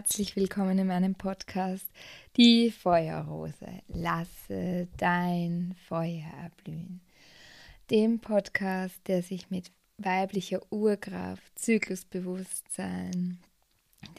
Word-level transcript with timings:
Herzlich 0.00 0.34
willkommen 0.34 0.78
in 0.78 0.86
meinem 0.86 1.14
Podcast 1.14 1.84
Die 2.34 2.70
Feuerrose. 2.70 3.82
Lasse 3.88 4.88
dein 4.96 5.76
Feuer 5.88 6.24
erblühen. 6.42 7.02
Dem 7.90 8.18
Podcast, 8.18 8.96
der 9.08 9.22
sich 9.22 9.50
mit 9.50 9.70
weiblicher 9.98 10.62
Urkraft, 10.70 11.42
Zyklusbewusstsein, 11.54 13.40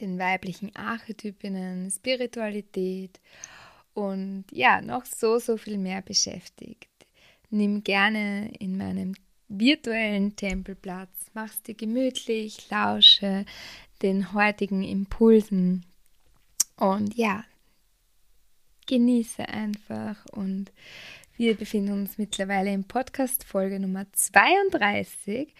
den 0.00 0.20
weiblichen 0.20 0.70
Archetypinnen, 0.76 1.90
Spiritualität 1.90 3.20
und 3.92 4.44
ja, 4.52 4.80
noch 4.80 5.04
so, 5.04 5.40
so 5.40 5.56
viel 5.56 5.78
mehr 5.78 6.02
beschäftigt. 6.02 6.92
Nimm 7.50 7.82
gerne 7.82 8.52
in 8.60 8.76
meinem 8.76 9.14
virtuellen 9.48 10.36
Tempelplatz, 10.36 11.10
mach's 11.34 11.60
dir 11.62 11.74
gemütlich, 11.74 12.70
lausche 12.70 13.44
den 14.02 14.32
heutigen 14.32 14.82
Impulsen 14.82 15.86
und 16.76 17.16
ja, 17.16 17.44
genieße 18.86 19.48
einfach 19.48 20.24
und 20.32 20.72
wir 21.36 21.56
befinden 21.56 21.92
uns 21.92 22.18
mittlerweile 22.18 22.72
in 22.72 22.84
Podcast 22.84 23.44
Folge 23.44 23.80
Nummer 23.80 24.06
32. 24.12 25.54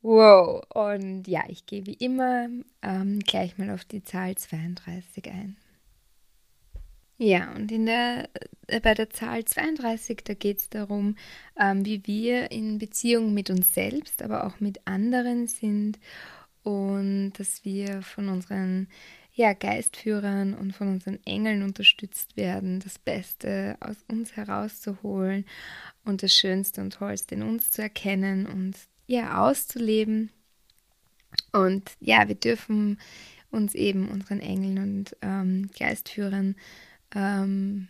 Wow, 0.00 0.64
und 0.72 1.26
ja, 1.26 1.42
ich 1.48 1.66
gehe 1.66 1.86
wie 1.86 1.94
immer 1.94 2.48
ähm, 2.82 3.18
gleich 3.20 3.58
mal 3.58 3.70
auf 3.70 3.84
die 3.84 4.02
Zahl 4.02 4.36
32 4.36 5.26
ein. 5.26 5.56
Ja, 7.20 7.52
und 7.52 7.72
in 7.72 7.86
der, 7.86 8.28
äh, 8.68 8.80
bei 8.80 8.94
der 8.94 9.10
Zahl 9.10 9.44
32, 9.44 10.18
da 10.22 10.34
geht 10.34 10.58
es 10.58 10.70
darum, 10.70 11.16
ähm, 11.58 11.84
wie 11.84 12.06
wir 12.06 12.52
in 12.52 12.78
Beziehung 12.78 13.34
mit 13.34 13.50
uns 13.50 13.74
selbst, 13.74 14.22
aber 14.22 14.46
auch 14.46 14.60
mit 14.60 14.86
anderen 14.86 15.48
sind 15.48 15.98
und 16.62 17.32
dass 17.32 17.64
wir 17.64 18.02
von 18.02 18.28
unseren 18.28 18.88
ja, 19.32 19.52
Geistführern 19.52 20.54
und 20.54 20.72
von 20.72 20.88
unseren 20.88 21.24
Engeln 21.24 21.62
unterstützt 21.62 22.36
werden, 22.36 22.80
das 22.80 22.98
Beste 22.98 23.76
aus 23.78 23.96
uns 24.08 24.34
herauszuholen 24.34 25.44
und 26.04 26.24
das 26.24 26.34
Schönste 26.34 26.80
und 26.80 26.94
Tollste 26.94 27.36
in 27.36 27.42
uns 27.42 27.70
zu 27.70 27.82
erkennen 27.82 28.46
und 28.46 28.76
ja, 29.06 29.38
auszuleben. 29.38 30.30
Und 31.52 31.92
ja, 32.00 32.26
wir 32.26 32.34
dürfen 32.34 32.98
uns 33.50 33.74
eben 33.76 34.08
unseren 34.08 34.40
Engeln 34.40 34.78
und 34.78 35.16
ähm, 35.22 35.70
Geistführern 35.78 36.56
ähm, 37.14 37.88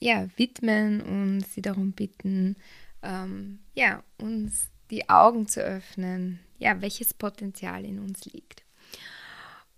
ja, 0.00 0.28
widmen 0.36 1.00
und 1.00 1.46
sie 1.46 1.62
darum 1.62 1.92
bitten, 1.92 2.56
ähm, 3.02 3.60
ja, 3.74 4.02
uns 4.18 4.70
die 4.90 5.08
Augen 5.08 5.46
zu 5.46 5.62
öffnen, 5.62 6.40
ja, 6.58 6.80
welches 6.80 7.14
Potenzial 7.14 7.84
in 7.84 7.98
uns 7.98 8.24
liegt. 8.26 8.62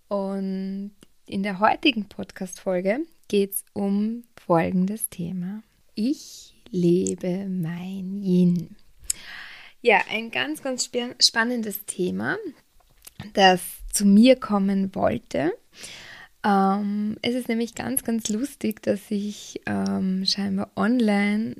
Und 0.07 0.91
in 1.25 1.43
der 1.43 1.59
heutigen 1.59 2.07
Podcast-Folge 2.07 2.99
geht 3.27 3.53
es 3.53 3.65
um 3.73 4.23
folgendes 4.37 5.09
Thema. 5.09 5.61
Ich 5.95 6.53
lebe 6.69 7.47
mein 7.49 8.21
Yin. 8.21 8.75
Ja, 9.81 10.01
ein 10.09 10.31
ganz, 10.31 10.61
ganz 10.61 10.89
spannendes 11.19 11.85
Thema, 11.85 12.37
das 13.33 13.61
zu 13.91 14.05
mir 14.05 14.37
kommen 14.37 14.93
wollte. 14.95 15.53
Ähm, 16.43 17.17
es 17.21 17.35
ist 17.35 17.49
nämlich 17.49 17.75
ganz, 17.75 18.03
ganz 18.03 18.29
lustig, 18.29 18.81
dass 18.81 18.99
ich 19.09 19.61
ähm, 19.65 20.25
scheinbar 20.25 20.71
online 20.75 21.55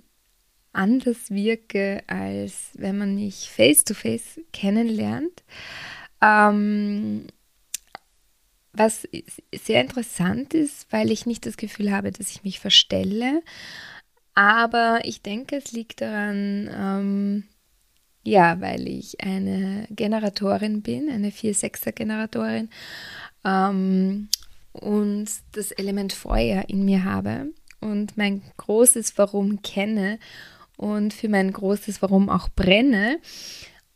anders 0.78 1.30
wirke, 1.32 2.04
als 2.08 2.70
wenn 2.74 2.98
man 2.98 3.16
mich 3.16 3.50
face-to-face 3.50 4.38
-face 4.38 4.44
kennenlernt. 4.54 5.44
Ähm, 6.22 7.28
was 8.74 9.08
sehr 9.54 9.82
interessant 9.82 10.54
ist, 10.54 10.88
weil 10.92 11.12
ich 11.12 11.26
nicht 11.26 11.46
das 11.46 11.58
Gefühl 11.58 11.92
habe, 11.92 12.12
dass 12.12 12.30
ich 12.30 12.44
mich 12.44 12.60
verstelle. 12.60 13.42
Aber 14.36 15.02
ich 15.04 15.24
denke, 15.24 15.56
es 15.56 15.72
liegt 15.72 16.02
daran, 16.02 16.70
ähm, 16.72 17.44
ja, 18.24 18.62
weil 18.62 18.88
ich 18.88 19.24
eine 19.24 19.88
Generatorin 19.90 20.84
bin, 20.84 21.10
eine 21.10 21.32
4-6er-Generatorin 21.32 22.70
ähm, 23.44 24.30
und 24.74 25.28
das 25.54 25.72
Element 25.72 26.14
Feuer 26.14 26.66
in 26.68 26.86
mir 26.86 27.04
habe 27.04 27.48
und 27.80 28.18
mein 28.18 28.42
großes 28.58 29.18
Warum 29.18 29.62
kenne 29.62 30.20
und 30.78 31.14
für 31.14 31.28
mein 31.28 31.52
großes 31.52 32.02
Warum 32.02 32.30
auch 32.30 32.50
brenne 32.50 33.20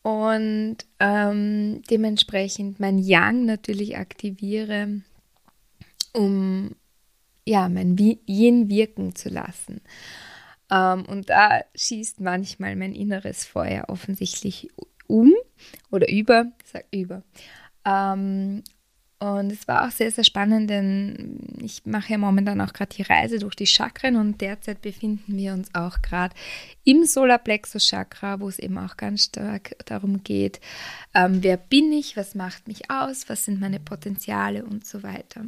und 0.03 0.77
ähm, 0.99 1.81
dementsprechend 1.89 2.79
mein 2.79 2.97
Yang 2.97 3.45
natürlich 3.45 3.97
aktiviere, 3.97 5.01
um 6.13 6.75
ja 7.45 7.69
mein 7.69 7.97
Yin 8.27 8.69
wirken 8.69 9.15
zu 9.15 9.29
lassen. 9.29 9.81
Ähm, 10.71 11.05
und 11.05 11.29
da 11.29 11.61
schießt 11.75 12.19
manchmal 12.19 12.75
mein 12.75 12.93
inneres 12.93 13.45
Feuer 13.45 13.85
offensichtlich 13.89 14.69
um 15.07 15.33
oder 15.91 16.09
über, 16.11 16.51
sag 16.63 16.85
über. 16.91 17.23
Ähm, 17.85 18.63
und 19.21 19.51
es 19.51 19.67
war 19.67 19.85
auch 19.85 19.91
sehr, 19.91 20.09
sehr 20.09 20.23
spannend, 20.23 20.67
denn 20.67 21.37
ich 21.61 21.85
mache 21.85 22.13
ja 22.13 22.17
momentan 22.17 22.59
auch 22.59 22.73
gerade 22.73 22.95
die 22.95 23.03
Reise 23.03 23.37
durch 23.37 23.53
die 23.53 23.67
Chakren 23.67 24.15
und 24.15 24.41
derzeit 24.41 24.81
befinden 24.81 25.37
wir 25.37 25.53
uns 25.53 25.69
auch 25.75 26.01
gerade 26.01 26.33
im 26.85 27.05
Solarplexus 27.05 27.85
Chakra, 27.85 28.39
wo 28.39 28.49
es 28.49 28.57
eben 28.57 28.79
auch 28.79 28.97
ganz 28.97 29.25
stark 29.25 29.75
darum 29.85 30.23
geht, 30.23 30.59
ähm, 31.13 31.43
wer 31.43 31.57
bin 31.57 31.93
ich, 31.93 32.17
was 32.17 32.33
macht 32.33 32.67
mich 32.67 32.89
aus, 32.89 33.29
was 33.29 33.45
sind 33.45 33.59
meine 33.59 33.79
Potenziale 33.79 34.65
und 34.65 34.87
so 34.87 35.03
weiter. 35.03 35.45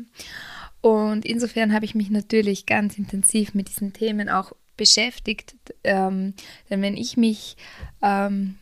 Und 0.81 1.25
insofern 1.25 1.73
habe 1.73 1.85
ich 1.85 1.95
mich 1.95 2.11
natürlich 2.11 2.67
ganz 2.67 2.99
intensiv 2.99 3.55
mit 3.55 3.69
diesen 3.69 3.91
Themen 3.91 4.29
auch 4.29 4.51
beschäftigt, 4.77 5.55
ähm, 5.83 6.35
denn 6.69 6.83
wenn 6.83 6.95
ich 6.95 7.17
mich 7.17 7.57
ähm, 8.03 8.59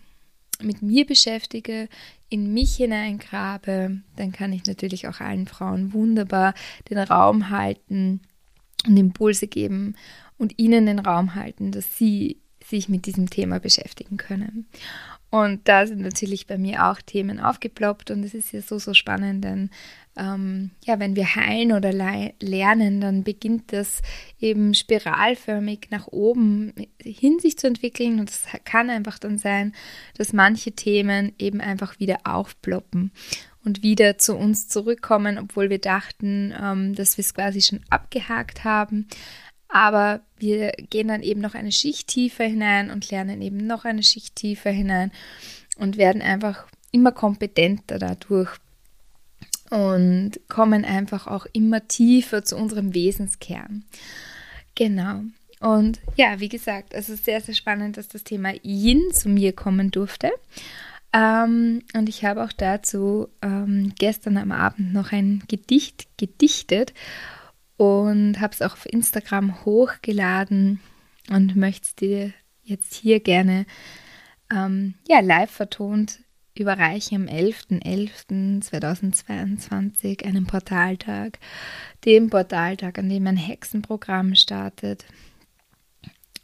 mit 0.61 0.81
mir 0.81 1.05
beschäftige, 1.05 1.89
in 2.31 2.53
mich 2.53 2.77
hineingrabe, 2.77 4.01
dann 4.15 4.31
kann 4.31 4.53
ich 4.53 4.65
natürlich 4.65 5.07
auch 5.07 5.19
allen 5.19 5.47
Frauen 5.47 5.93
wunderbar 5.93 6.53
den 6.89 6.97
Raum 6.97 7.49
halten 7.49 8.21
und 8.87 8.97
Impulse 8.97 9.47
geben 9.47 9.95
und 10.37 10.57
ihnen 10.57 10.85
den 10.85 10.99
Raum 10.99 11.35
halten, 11.35 11.71
dass 11.71 11.97
sie 11.97 12.41
sich 12.63 12.87
mit 12.87 13.05
diesem 13.05 13.29
Thema 13.29 13.59
beschäftigen 13.59 14.15
können. 14.15 14.67
Und 15.29 15.67
da 15.67 15.85
sind 15.85 16.01
natürlich 16.01 16.47
bei 16.47 16.57
mir 16.57 16.87
auch 16.87 17.01
Themen 17.01 17.39
aufgeploppt 17.39 18.11
und 18.11 18.23
es 18.23 18.33
ist 18.33 18.53
ja 18.53 18.61
so, 18.61 18.79
so 18.79 18.93
spannend, 18.93 19.43
denn 19.43 19.69
ähm, 20.17 20.72
ja, 20.83 20.99
wenn 20.99 21.16
wir 21.16 21.35
heilen 21.35 21.72
oder 21.72 21.94
lernen, 21.94 22.99
dann 22.99 23.23
beginnt 23.23 23.72
das 23.72 24.01
eben 24.39 24.73
spiralförmig 24.73 25.88
nach 25.89 26.07
oben 26.07 26.73
hin 27.01 27.39
sich 27.39 27.57
zu 27.57 27.67
entwickeln 27.67 28.19
und 28.19 28.29
es 28.29 28.44
kann 28.66 28.89
einfach 28.89 29.19
dann 29.19 29.38
sein, 29.38 29.73
dass 30.17 30.33
manche 30.33 30.73
Themen 30.73 31.33
eben 31.39 31.61
einfach 31.61 31.99
wieder 31.99 32.19
aufploppen 32.25 33.11
und 33.63 33.84
wieder 33.84 34.17
zu 34.17 34.35
uns 34.35 34.67
zurückkommen, 34.67 35.37
obwohl 35.37 35.69
wir 35.69 35.79
dachten, 35.79 36.53
ähm, 36.61 36.96
dass 36.96 37.17
wir 37.17 37.23
es 37.23 37.34
quasi 37.34 37.61
schon 37.61 37.81
abgehakt 37.90 38.63
haben. 38.63 39.08
Aber 39.69 40.22
wir 40.37 40.72
gehen 40.90 41.08
dann 41.08 41.23
eben 41.23 41.40
noch 41.40 41.55
eine 41.55 41.72
Schicht 41.72 42.09
tiefer 42.09 42.43
hinein 42.43 42.91
und 42.91 43.09
lernen 43.09 43.41
eben 43.41 43.66
noch 43.66 43.85
eine 43.85 44.03
Schicht 44.03 44.35
tiefer 44.35 44.72
hinein 44.72 45.11
und 45.78 45.97
werden 45.97 46.22
einfach 46.22 46.67
immer 46.91 47.13
kompetenter 47.13 47.97
dadurch 47.97 48.58
und 49.72 50.34
kommen 50.50 50.85
einfach 50.85 51.28
auch 51.28 51.47
immer 51.53 51.88
tiefer 51.88 52.44
zu 52.44 52.58
unserem 52.58 52.94
Wesenskern. 52.94 53.85
Genau. 54.76 55.22
Und 55.62 56.00
ja, 56.18 56.40
wie 56.40 56.50
gesagt, 56.50 56.94
es 56.94 57.09
ist 57.09 57.26
sehr, 57.26 57.40
sehr 57.40 57.56
spannend, 57.56 57.97
dass 57.97 58.09
das 58.09 58.23
Thema 58.23 58.53
Yin 58.64 59.02
zu 59.14 59.29
mir 59.29 59.53
kommen 59.53 59.90
durfte. 59.90 60.32
Ähm, 61.14 61.84
und 61.94 62.09
ich 62.09 62.26
habe 62.26 62.44
auch 62.44 62.52
dazu 62.52 63.29
ähm, 63.41 63.94
gestern 63.97 64.38
am 64.38 64.52
Abend 64.52 64.94
noch 64.94 65.12
ein 65.12 65.44
Gedicht 65.47 66.08
gedichtet 66.18 66.94
und 67.78 68.40
habe 68.40 68.53
es 68.53 68.62
auch 68.62 68.73
auf 68.73 68.85
Instagram 68.85 69.64
hochgeladen 69.64 70.79
und 71.29 71.56
möchte 71.56 71.85
es 71.85 71.96
dir 71.96 72.34
jetzt 72.64 72.94
hier 72.94 73.20
gerne 73.20 73.66
ähm, 74.52 74.96
ja, 75.08 75.22
live 75.22 75.52
vertont 75.52 76.20
überreichen 76.53 77.15
am 77.15 77.27
11.11.2022, 77.27 80.25
einem 80.25 80.47
Portaltag, 80.47 81.39
dem 82.05 82.29
Portaltag, 82.29 82.99
an 82.99 83.09
dem 83.09 83.27
ein 83.27 83.37
Hexenprogramm 83.37 84.35
startet. 84.35 85.05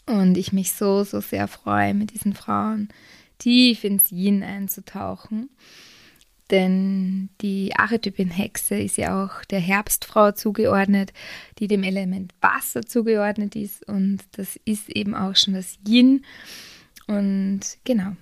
Und 0.05 0.37
ich 0.37 0.53
mich 0.53 0.71
so, 0.71 1.03
so 1.03 1.19
sehr 1.19 1.47
freue, 1.47 1.93
mit 1.93 2.13
diesen 2.13 2.33
Frauen 2.33 2.87
tief 3.39 3.83
ins 3.83 4.11
Yin 4.11 4.43
einzutauchen. 4.43 5.49
denn 6.49 7.27
die 7.41 7.75
Archetypin 7.75 8.29
Hexe 8.29 8.75
ist 8.75 8.97
ja 8.97 9.25
auch 9.25 9.43
der 9.45 9.59
Herbstfrau 9.59 10.31
zugeordnet, 10.31 11.11
die 11.59 11.67
dem 11.67 11.83
Element 11.83 12.33
Wasser 12.39 12.83
zugeordnet 12.83 13.57
ist 13.57 13.85
und 13.87 14.19
das 14.31 14.57
ist 14.63 14.89
eben 14.89 15.13
auch 15.13 15.35
schon 15.35 15.55
das 15.55 15.77
Yin. 15.85 16.23
Und 17.07 17.59
genau, 17.83 18.15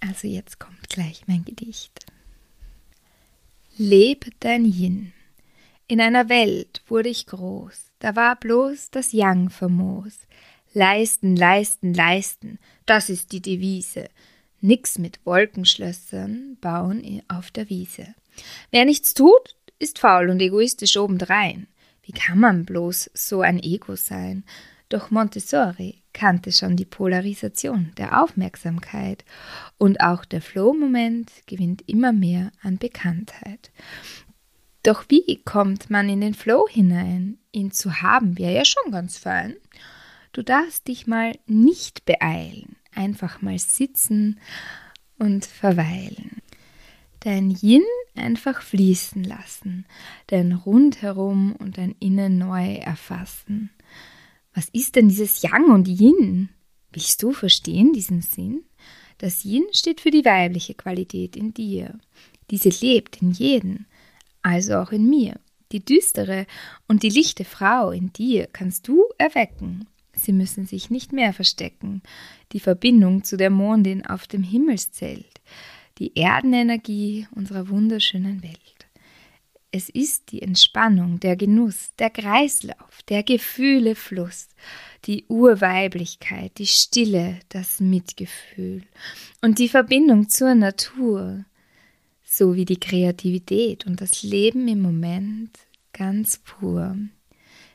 also 0.00 0.28
jetzt 0.28 0.58
kommt 0.58 0.88
gleich 0.88 1.22
mein 1.26 1.44
Gedicht. 1.44 2.06
Leb 3.76 4.30
dein 4.40 4.64
Yin. 4.64 5.12
In 5.86 6.00
einer 6.00 6.28
Welt 6.28 6.82
wurde 6.88 7.08
ich 7.08 7.26
groß, 7.26 7.92
da 7.98 8.14
war 8.16 8.36
bloß 8.36 8.90
das 8.90 9.12
Yang 9.12 9.50
famos. 9.50 10.18
Leisten, 10.74 11.34
leisten, 11.34 11.94
leisten, 11.94 12.58
das 12.86 13.08
ist 13.08 13.32
die 13.32 13.40
Devise. 13.40 14.08
Nix 14.60 14.98
mit 14.98 15.24
Wolkenschlössern 15.24 16.58
bauen 16.60 17.22
auf 17.28 17.50
der 17.50 17.70
Wiese. 17.70 18.14
Wer 18.70 18.84
nichts 18.84 19.14
tut, 19.14 19.56
ist 19.78 19.98
faul 19.98 20.30
und 20.30 20.40
egoistisch 20.40 20.96
obendrein. 20.96 21.68
Wie 22.02 22.12
kann 22.12 22.40
man 22.40 22.64
bloß 22.64 23.10
so 23.14 23.40
ein 23.40 23.62
Ego 23.62 23.96
sein? 23.96 24.44
Doch 24.88 25.10
Montessori 25.10 26.02
kannte 26.12 26.52
schon 26.52 26.76
die 26.76 26.84
Polarisation 26.84 27.92
der 27.98 28.22
Aufmerksamkeit 28.22 29.24
und 29.76 30.00
auch 30.00 30.24
der 30.24 30.40
Flow-Moment 30.40 31.30
gewinnt 31.46 31.82
immer 31.86 32.12
mehr 32.12 32.50
an 32.62 32.78
Bekanntheit. 32.78 33.70
Doch 34.82 35.04
wie 35.08 35.42
kommt 35.44 35.90
man 35.90 36.08
in 36.08 36.20
den 36.20 36.34
Flow 36.34 36.66
hinein? 36.68 37.38
Ihn 37.52 37.70
zu 37.70 38.00
haben 38.00 38.38
wäre 38.38 38.54
ja 38.54 38.64
schon 38.64 38.90
ganz 38.90 39.18
fein. 39.18 39.56
Du 40.32 40.42
darfst 40.42 40.88
dich 40.88 41.06
mal 41.06 41.38
nicht 41.46 42.04
beeilen 42.04 42.78
einfach 42.98 43.40
mal 43.40 43.58
sitzen 43.58 44.40
und 45.18 45.46
verweilen. 45.46 46.42
Dein 47.20 47.50
Yin 47.50 47.84
einfach 48.14 48.62
fließen 48.62 49.24
lassen, 49.24 49.86
dein 50.26 50.52
Rundherum 50.52 51.54
und 51.56 51.78
dein 51.78 51.94
Innen 52.00 52.38
neu 52.38 52.74
erfassen. 52.74 53.70
Was 54.58 54.70
ist 54.70 54.96
denn 54.96 55.08
dieses 55.08 55.40
Yang 55.42 55.70
und 55.70 55.86
Yin? 55.86 56.48
Willst 56.90 57.22
du 57.22 57.30
verstehen 57.30 57.92
diesen 57.92 58.22
Sinn? 58.22 58.64
Das 59.18 59.44
Yin 59.44 59.62
steht 59.70 60.00
für 60.00 60.10
die 60.10 60.24
weibliche 60.24 60.74
Qualität 60.74 61.36
in 61.36 61.54
dir. 61.54 61.96
Diese 62.50 62.70
lebt 62.84 63.22
in 63.22 63.30
jedem, 63.30 63.86
also 64.42 64.74
auch 64.78 64.90
in 64.90 65.08
mir. 65.08 65.38
Die 65.70 65.84
düstere 65.84 66.44
und 66.88 67.04
die 67.04 67.08
lichte 67.08 67.44
Frau 67.44 67.92
in 67.92 68.12
dir 68.12 68.48
kannst 68.52 68.88
du 68.88 69.04
erwecken. 69.16 69.86
Sie 70.12 70.32
müssen 70.32 70.66
sich 70.66 70.90
nicht 70.90 71.12
mehr 71.12 71.32
verstecken. 71.32 72.02
Die 72.50 72.58
Verbindung 72.58 73.22
zu 73.22 73.36
der 73.36 73.50
Mondin 73.50 74.04
auf 74.06 74.26
dem 74.26 74.42
Himmelszelt, 74.42 75.40
die 75.98 76.16
Erdenenergie 76.16 77.28
unserer 77.30 77.68
wunderschönen 77.68 78.42
Welt. 78.42 78.77
Es 79.70 79.90
ist 79.90 80.32
die 80.32 80.40
Entspannung, 80.40 81.20
der 81.20 81.36
Genuss, 81.36 81.92
der 81.98 82.08
Kreislauf, 82.08 83.02
der 83.08 83.22
Gefühle 83.22 83.94
Fluss, 83.94 84.48
die 85.04 85.26
Urweiblichkeit, 85.28 86.56
die 86.56 86.66
Stille, 86.66 87.38
das 87.50 87.78
Mitgefühl 87.78 88.84
und 89.42 89.58
die 89.58 89.68
Verbindung 89.68 90.30
zur 90.30 90.54
Natur, 90.54 91.44
sowie 92.24 92.64
die 92.64 92.80
Kreativität 92.80 93.86
und 93.86 94.00
das 94.00 94.22
Leben 94.22 94.68
im 94.68 94.80
Moment 94.80 95.58
ganz 95.92 96.38
pur. 96.38 96.96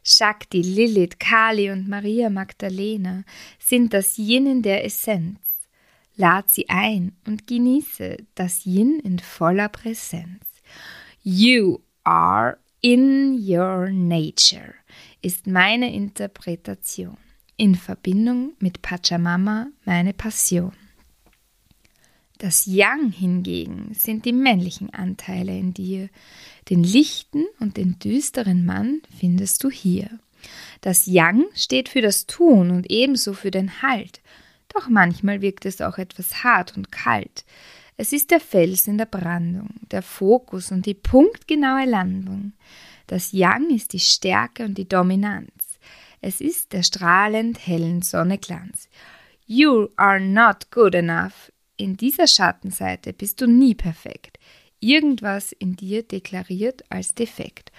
Shakti, 0.03 0.61
Lilith, 0.61 1.19
Kali 1.19 1.69
und 1.69 1.87
Maria 1.87 2.31
Magdalena 2.31 3.23
sind 3.59 3.93
das 3.93 4.17
Yin 4.17 4.47
in 4.47 4.61
der 4.63 4.83
Essenz. 4.83 5.39
Lad 6.15 6.49
sie 6.49 6.69
ein 6.69 7.15
und 7.27 7.45
genieße 7.45 8.17
das 8.33 8.65
Yin 8.65 8.99
in 8.99 9.19
voller 9.19 9.69
Präsenz. 9.69 10.52
You 11.25 11.79
are 12.03 12.57
in 12.81 13.39
your 13.39 13.89
nature 13.89 14.73
ist 15.21 15.47
meine 15.47 15.93
Interpretation 15.93 17.15
in 17.55 17.75
Verbindung 17.75 18.55
mit 18.59 18.81
Pachamama 18.81 19.67
meine 19.85 20.11
Passion. 20.11 20.73
Das 22.39 22.65
Yang 22.65 23.13
hingegen 23.13 23.93
sind 23.93 24.25
die 24.25 24.33
männlichen 24.33 24.93
Anteile 24.93 25.57
in 25.57 25.73
dir. 25.73 26.09
Den 26.69 26.83
lichten 26.83 27.45
und 27.61 27.77
den 27.77 27.97
düsteren 27.99 28.65
Mann 28.65 29.01
findest 29.17 29.63
du 29.63 29.69
hier. 29.69 30.19
Das 30.81 31.07
Yang 31.07 31.45
steht 31.55 31.87
für 31.87 32.01
das 32.01 32.25
Tun 32.25 32.69
und 32.69 32.91
ebenso 32.91 33.31
für 33.31 33.51
den 33.51 33.81
Halt. 33.81 34.19
Doch 34.73 34.89
manchmal 34.89 35.39
wirkt 35.39 35.65
es 35.65 35.79
auch 35.79 35.97
etwas 35.97 36.43
hart 36.43 36.75
und 36.75 36.91
kalt. 36.91 37.45
Es 37.97 38.11
ist 38.11 38.31
der 38.31 38.39
Fels 38.39 38.87
in 38.87 38.97
der 38.97 39.05
Brandung, 39.05 39.69
der 39.91 40.01
Fokus 40.01 40.71
und 40.71 40.85
die 40.85 40.95
punktgenaue 40.95 41.85
Landung. 41.85 42.53
Das 43.07 43.31
Yang 43.31 43.69
ist 43.75 43.93
die 43.93 43.99
Stärke 43.99 44.65
und 44.65 44.77
die 44.77 44.87
Dominanz. 44.87 45.79
Es 46.21 46.41
ist 46.41 46.73
der 46.73 46.83
strahlend 46.83 47.65
hellen 47.67 48.01
Sonneglanz. 48.01 48.89
You 49.45 49.89
are 49.97 50.19
not 50.19 50.71
good 50.71 50.95
enough 50.95 51.51
in 51.75 51.97
dieser 51.97 52.27
Schattenseite 52.27 53.13
bist 53.13 53.41
du 53.41 53.47
nie 53.47 53.75
perfekt. 53.75 54.37
Irgendwas 54.79 55.51
in 55.51 55.75
dir 55.75 56.03
deklariert 56.03 56.83
als 56.89 57.15
defekt. 57.15 57.71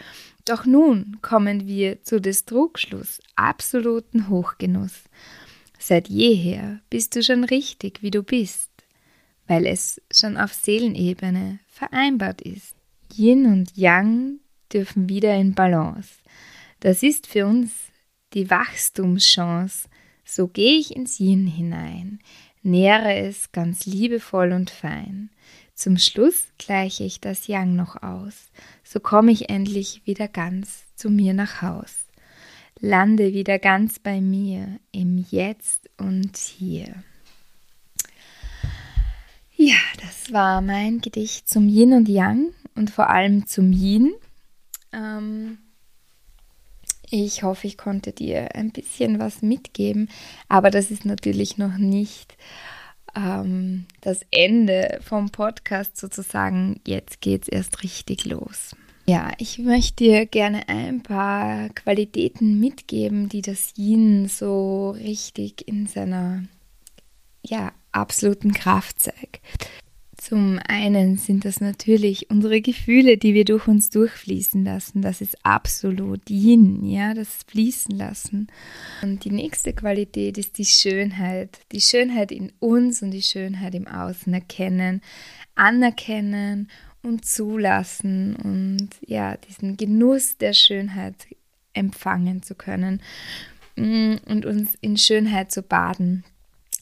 Doch 0.45 0.67
nun 0.67 1.19
kommen 1.23 1.67
wir 1.67 2.03
zu 2.03 2.21
des 2.21 2.45
Trugschluss, 2.45 3.21
absoluten 3.37 4.29
Hochgenuss. 4.29 5.05
Seit 5.79 6.09
jeher 6.09 6.81
bist 6.91 7.15
du 7.15 7.23
schon 7.23 7.45
richtig, 7.45 8.03
wie 8.03 8.11
du 8.11 8.23
bist, 8.23 8.71
weil 9.47 9.67
es 9.67 10.01
schon 10.13 10.37
auf 10.37 10.53
Seelenebene 10.53 11.59
vereinbart 11.67 12.41
ist. 12.41 12.75
Yin 13.15 13.47
und 13.47 13.77
Yang 13.77 14.41
dürfen 14.73 15.09
wieder 15.09 15.35
in 15.35 15.55
Balance. 15.55 16.11
Das 16.81 17.03
ist 17.03 17.27
für 17.27 17.47
uns 17.47 17.73
die 18.33 18.51
Wachstumschance. 18.51 19.89
So 20.25 20.49
gehe 20.49 20.79
ich 20.79 20.97
ins 20.97 21.21
Yin 21.21 21.47
hinein 21.47 22.19
nähere 22.65 23.15
es 23.17 23.53
ganz 23.53 23.87
liebevoll 23.87 24.53
und 24.53 24.71
fein. 24.71 25.31
Zum 25.75 25.99
Schluss 25.99 26.47
gleiche 26.59 27.05
ich 27.05 27.21
das 27.21 27.47
Yang 27.47 27.77
noch 27.77 28.03
aus, 28.03 28.51
so 28.83 29.01
komme 29.01 29.33
ich 29.33 29.51
endlich 29.51 30.03
wieder 30.05 30.29
ganz 30.29 30.85
zu 30.95 31.11
mir 31.11 31.35
nach 31.35 31.63
Haus. 31.63 32.07
Lande 32.81 33.33
wieder 33.33 33.59
ganz 33.59 33.99
bei 33.99 34.21
mir, 34.21 34.81
im 34.93 35.25
Jetzt 35.31 35.89
und 35.99 36.37
Hier. 36.37 37.03
Ja, 39.67 39.79
das 39.99 40.31
war 40.31 40.61
mein 40.61 41.01
Gedicht 41.01 41.49
zum 41.49 41.71
Yin 41.71 41.95
und 41.95 42.07
Yang 42.07 42.53
und 42.75 42.91
vor 42.91 43.09
allem 43.09 43.47
zum 43.47 43.73
Yin. 43.73 44.13
Ähm, 44.93 45.57
ich 47.09 47.43
hoffe, 47.43 47.67
ich 47.67 47.79
konnte 47.79 48.13
dir 48.13 48.55
ein 48.57 48.73
bisschen 48.73 49.19
was 49.19 49.41
mitgeben, 49.41 50.11
aber 50.51 50.71
das 50.71 50.91
ist 50.91 51.07
natürlich 51.07 51.57
noch 51.57 51.79
nicht 51.79 52.37
ähm, 53.17 53.87
das 54.03 54.21
Ende 54.31 55.01
vom 55.03 55.31
Podcast 55.31 55.97
sozusagen. 55.97 56.83
Jetzt 56.87 57.23
geht 57.23 57.45
es 57.45 57.49
erst 57.49 57.83
richtig 57.83 58.27
los. 58.27 58.77
Ja, 59.07 59.33
ich 59.39 59.59
möchte 59.61 60.05
dir 60.05 60.27
gerne 60.27 60.69
ein 60.69 61.03
paar 61.03 61.71
Qualitäten 61.71 62.61
mitgeben, 62.61 63.31
die 63.31 63.41
das 63.41 63.73
Yin 63.79 64.29
so 64.29 64.91
richtig 64.91 65.67
in 65.67 65.87
seiner 65.87 66.45
ja, 67.43 67.73
absoluten 67.95 68.53
Kraft 68.53 69.01
zeigt. 69.01 69.41
Zum 70.25 70.59
einen 70.69 71.19
sind 71.19 71.45
das 71.45 71.61
natürlich 71.61 72.31
unsere 72.31 72.63
Gefühle, 72.63 73.19
die 73.19 73.35
wir 73.35 73.45
durch 73.45 73.69
uns 73.69 73.91
durchfließen 73.91 74.65
lassen. 74.65 75.03
Das 75.03 75.21
ist 75.21 75.45
absolut 75.45 76.31
Yin, 76.31 76.83
ja, 76.83 77.13
das 77.13 77.43
Fließen 77.47 77.95
lassen. 77.95 78.47
Und 79.03 79.25
die 79.25 79.31
nächste 79.31 79.75
Qualität 79.75 80.39
ist 80.39 80.57
die 80.57 80.65
Schönheit. 80.65 81.59
Die 81.73 81.81
Schönheit 81.83 82.33
in 82.33 82.53
uns 82.59 83.03
und 83.03 83.11
die 83.11 83.21
Schönheit 83.21 83.75
im 83.75 83.87
Außen 83.87 84.33
erkennen, 84.33 85.03
anerkennen 85.57 86.71
und 87.03 87.27
zulassen 87.27 88.35
und 88.37 88.89
ja, 89.07 89.37
diesen 89.37 89.77
Genuss 89.77 90.39
der 90.39 90.55
Schönheit 90.55 91.17
empfangen 91.75 92.43
zu 92.43 92.55
können 92.55 93.03
mm, 93.77 94.15
und 94.25 94.47
uns 94.47 94.75
in 94.81 94.97
Schönheit 94.97 95.53
zu 95.53 95.61
baden 95.61 96.25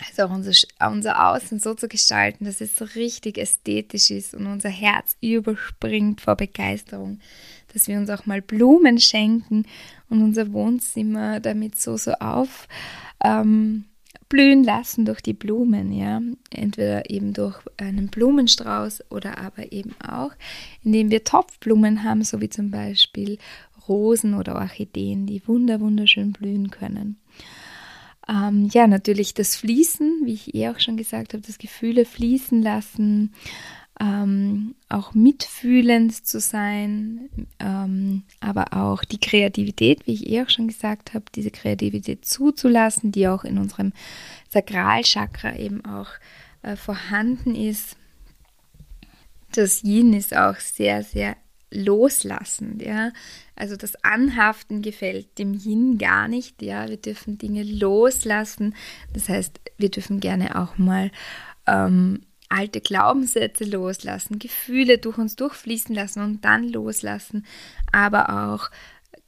also 0.09 0.25
auch 0.25 0.35
unser, 0.35 0.53
unser 0.81 1.29
Außen 1.29 1.59
so 1.59 1.75
zu 1.75 1.89
gestalten, 1.89 2.45
dass 2.45 2.61
es 2.61 2.77
so 2.77 2.85
richtig 2.85 3.39
ästhetisch 3.39 4.11
ist 4.11 4.35
und 4.35 4.47
unser 4.47 4.69
Herz 4.69 5.17
überspringt 5.21 6.21
vor 6.21 6.37
Begeisterung, 6.37 7.21
dass 7.73 7.89
wir 7.89 7.99
uns 7.99 8.11
auch 8.11 8.27
mal 8.27 8.43
Blumen 8.43 8.99
schenken 8.99 9.67
und 10.09 10.23
unser 10.23 10.53
Wohnzimmer 10.53 11.41
damit 11.41 11.81
so 11.81 11.97
so 11.97 12.13
auf 12.15 12.69
ähm, 13.25 13.85
lassen 14.35 15.05
durch 15.05 15.21
die 15.21 15.35
Blumen, 15.35 15.93
ja, 15.93 16.23
entweder 16.51 17.11
eben 17.11 17.35
durch 17.35 17.59
einen 17.77 18.09
Blumenstrauß 18.09 19.11
oder 19.11 19.37
aber 19.37 19.73
eben 19.73 19.95
auch, 20.01 20.31
indem 20.83 21.11
wir 21.11 21.23
Topfblumen 21.23 22.03
haben, 22.03 22.25
so 22.25 22.41
wie 22.41 22.49
zum 22.49 22.71
Beispiel 22.71 23.37
Rosen 23.89 24.35
oder 24.35 24.55
Orchideen, 24.55 25.27
die 25.27 25.47
wunder 25.47 25.81
wunderschön 25.81 26.33
blühen 26.33 26.71
können. 26.71 27.19
Ähm, 28.29 28.69
ja, 28.73 28.87
natürlich 28.87 29.35
das 29.35 29.57
Fließen, 29.57 30.23
wie 30.25 30.35
ich 30.35 30.55
eh 30.55 30.69
auch 30.69 30.79
schon 30.79 30.97
gesagt 30.97 31.35
habe, 31.35 31.43
das 31.45 31.59
Gefühle 31.59 32.05
fließen 32.05 32.63
lassen, 32.63 33.33
ähm, 34.01 34.75
auch 34.89 35.15
mitfühlend 35.15 36.27
zu 36.27 36.41
sein, 36.41 37.29
ähm, 37.59 38.23
aber 38.41 38.73
auch 38.73 39.05
die 39.05 39.21
Kreativität, 39.21 40.07
wie 40.07 40.15
ich 40.15 40.29
eh 40.29 40.43
auch 40.43 40.51
schon 40.51 40.69
gesagt 40.69 41.15
habe, 41.15 41.25
diese 41.35 41.51
Kreativität 41.51 42.25
zuzulassen, 42.25 43.13
die 43.13 43.29
auch 43.29 43.45
in 43.45 43.59
unserem 43.59 43.93
Sakralchakra 44.51 45.57
eben 45.57 45.85
auch 45.85 46.09
äh, 46.63 46.77
vorhanden 46.77 47.55
ist. 47.55 47.97
Das 49.53 49.83
Yin 49.83 50.15
ist 50.15 50.35
auch 50.35 50.57
sehr, 50.57 51.03
sehr 51.03 51.37
loslassend, 51.71 52.83
ja. 52.83 53.13
Also 53.63 53.77
das 53.77 53.95
Anhaften 54.03 54.83
gefällt 54.83 55.39
dem 55.39 55.55
Yin 55.55 55.97
gar 55.97 56.27
nicht, 56.27 56.61
ja. 56.63 56.89
Wir 56.89 56.97
dürfen 56.97 57.39
Dinge 57.39 57.63
loslassen. 57.63 58.75
Das 59.13 59.29
heißt, 59.29 59.61
wir 59.79 59.89
dürfen 59.89 60.19
gerne 60.19 60.61
auch 60.61 60.79
mal 60.79 61.13
ähm, 61.69 62.23
alte 62.49 62.81
Glaubenssätze 62.81 63.63
loslassen, 63.63 64.41
Gefühle 64.41 64.99
durch 64.99 65.17
uns 65.17 65.37
durchfließen 65.37 65.95
lassen 65.95 66.25
und 66.25 66.45
dann 66.45 66.71
loslassen, 66.71 67.47
aber 67.93 68.51
auch 68.51 68.69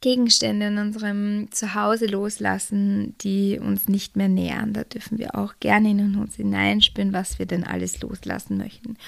Gegenstände 0.05 0.67
in 0.67 0.77
unserem 0.77 1.51
Zuhause 1.51 2.05
loslassen, 2.05 3.15
die 3.23 3.59
uns 3.59 3.89
nicht 3.89 4.17
mehr 4.17 4.29
nähern. 4.29 4.75
Da 4.75 4.85
dürfen 4.85 5.17
wir 5.17 5.35
auch 5.35 5.55
gerne 5.61 5.93
in 5.93 6.17
uns 6.17 6.37
hineinspüren, 6.37 7.15
was 7.15 7.39
wir 7.39 7.47
denn 7.47 7.65
alles 7.65 8.03
loslassen 8.03 8.59
möchten. 8.59 8.99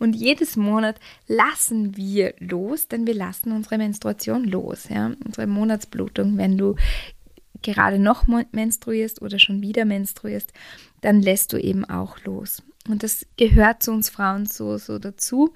Und 0.00 0.16
jedes 0.16 0.56
Monat 0.56 0.96
lassen 1.28 1.96
wir 1.96 2.34
los, 2.40 2.88
denn 2.88 3.06
wir 3.06 3.14
lassen 3.14 3.52
unsere 3.52 3.78
Menstruation 3.78 4.42
los, 4.42 4.88
ja, 4.88 5.12
unsere 5.24 5.46
Monatsblutung. 5.46 6.36
Wenn 6.36 6.58
du 6.58 6.74
gerade 7.62 8.00
noch 8.00 8.24
menstruierst 8.50 9.22
oder 9.22 9.38
schon 9.38 9.62
wieder 9.62 9.84
menstruierst, 9.84 10.52
dann 11.00 11.22
lässt 11.22 11.52
du 11.52 11.58
eben 11.58 11.84
auch 11.84 12.18
los. 12.24 12.60
Und 12.88 13.04
das 13.04 13.24
gehört 13.36 13.84
zu 13.84 13.92
uns 13.92 14.10
Frauen 14.10 14.46
so, 14.46 14.78
so 14.78 14.98
dazu. 14.98 15.54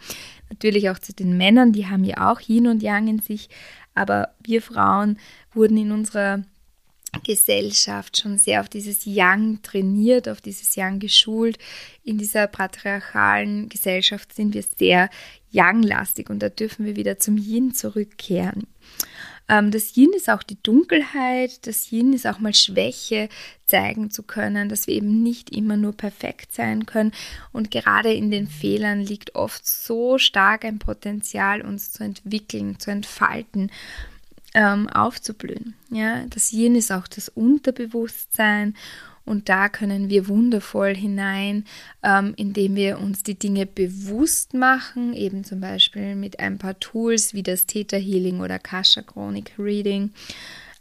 Natürlich 0.50 0.90
auch 0.90 1.00
zu 1.00 1.12
den 1.12 1.36
Männern, 1.36 1.72
die 1.72 1.86
haben 1.86 2.04
ja 2.04 2.30
auch 2.30 2.40
Yin 2.40 2.68
und 2.68 2.82
Yang 2.82 3.08
in 3.08 3.18
sich. 3.18 3.48
Aber 3.94 4.34
wir 4.42 4.62
Frauen 4.62 5.18
wurden 5.52 5.76
in 5.76 5.92
unserer 5.92 6.42
Gesellschaft 7.22 8.16
schon 8.16 8.38
sehr 8.38 8.60
auf 8.60 8.68
dieses 8.68 9.04
Yang 9.04 9.62
trainiert, 9.62 10.28
auf 10.28 10.40
dieses 10.40 10.74
Yang 10.74 10.98
geschult. 10.98 11.58
In 12.02 12.18
dieser 12.18 12.46
patriarchalen 12.46 13.68
Gesellschaft 13.68 14.34
sind 14.34 14.54
wir 14.54 14.64
sehr 14.76 15.08
Yang-lastig 15.50 16.30
und 16.30 16.40
da 16.40 16.48
dürfen 16.48 16.84
wir 16.84 16.96
wieder 16.96 17.18
zum 17.18 17.36
Yin 17.36 17.72
zurückkehren. 17.72 18.66
Ähm, 19.48 19.70
das 19.70 19.96
Yin 19.96 20.10
ist 20.16 20.30
auch 20.30 20.42
die 20.42 20.62
Dunkelheit, 20.62 21.66
das 21.66 21.90
Yin 21.90 22.12
ist 22.12 22.26
auch 22.26 22.38
mal 22.38 22.54
Schwäche 22.54 23.28
zeigen 23.66 24.10
zu 24.10 24.22
können, 24.22 24.68
dass 24.68 24.86
wir 24.86 24.94
eben 24.94 25.22
nicht 25.22 25.50
immer 25.50 25.76
nur 25.76 25.92
perfekt 25.92 26.52
sein 26.54 26.86
können. 26.86 27.12
Und 27.52 27.70
gerade 27.70 28.12
in 28.12 28.30
den 28.30 28.46
Fehlern 28.46 29.00
liegt 29.00 29.34
oft 29.34 29.66
so 29.66 30.18
stark 30.18 30.64
ein 30.64 30.78
Potenzial, 30.78 31.62
uns 31.62 31.92
zu 31.92 32.04
entwickeln, 32.04 32.78
zu 32.78 32.90
entfalten 32.90 33.70
ähm, 34.54 34.88
aufzublühen. 34.88 35.74
Ja, 35.90 36.24
das 36.26 36.52
Yin 36.52 36.76
ist 36.76 36.92
auch 36.92 37.08
das 37.08 37.28
Unterbewusstsein 37.28 38.74
und 39.24 39.48
da 39.48 39.68
können 39.68 40.10
wir 40.10 40.28
wundervoll 40.28 40.94
hinein, 40.94 41.64
ähm, 42.02 42.34
indem 42.36 42.76
wir 42.76 42.98
uns 42.98 43.22
die 43.22 43.38
Dinge 43.38 43.66
bewusst 43.66 44.54
machen, 44.54 45.14
eben 45.14 45.44
zum 45.44 45.60
Beispiel 45.60 46.14
mit 46.14 46.40
ein 46.40 46.58
paar 46.58 46.78
Tools 46.78 47.32
wie 47.32 47.42
das 47.42 47.66
Theta 47.66 47.96
Healing 47.96 48.40
oder 48.40 48.58
Kasha 48.58 49.02
Chronic 49.02 49.52
Reading. 49.58 50.10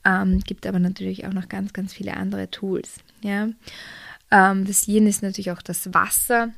Ähm, 0.05 0.39
gibt 0.41 0.67
aber 0.67 0.79
natürlich 0.79 1.25
auch 1.25 1.33
noch 1.33 1.47
ganz, 1.47 1.71
ganz 1.71 1.93
viele 1.93 2.15
andere 2.15 2.51
Tools. 2.51 2.97
Ja. 3.21 3.47
Ähm, 4.31 4.65
das 4.65 4.87
Yin 4.87 5.07
ist 5.07 5.23
natürlich 5.23 5.51
auch 5.51 5.61
das 5.61 5.93
Wasser, 5.93 6.51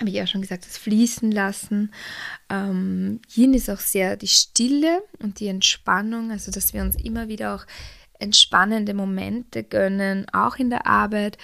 habe 0.00 0.08
ich 0.08 0.16
ja 0.16 0.26
schon 0.26 0.40
gesagt, 0.40 0.66
das 0.66 0.76
Fließen 0.78 1.30
lassen. 1.30 1.92
Ähm, 2.50 3.20
Yin 3.36 3.54
ist 3.54 3.70
auch 3.70 3.78
sehr 3.78 4.16
die 4.16 4.26
Stille 4.26 5.02
und 5.20 5.38
die 5.38 5.46
Entspannung, 5.46 6.32
also 6.32 6.50
dass 6.50 6.74
wir 6.74 6.82
uns 6.82 6.96
immer 6.96 7.28
wieder 7.28 7.54
auch 7.54 7.66
entspannende 8.24 8.94
Momente 8.94 9.62
gönnen, 9.62 10.26
auch 10.32 10.56
in 10.56 10.70
der 10.70 10.86
Arbeit. 10.86 11.38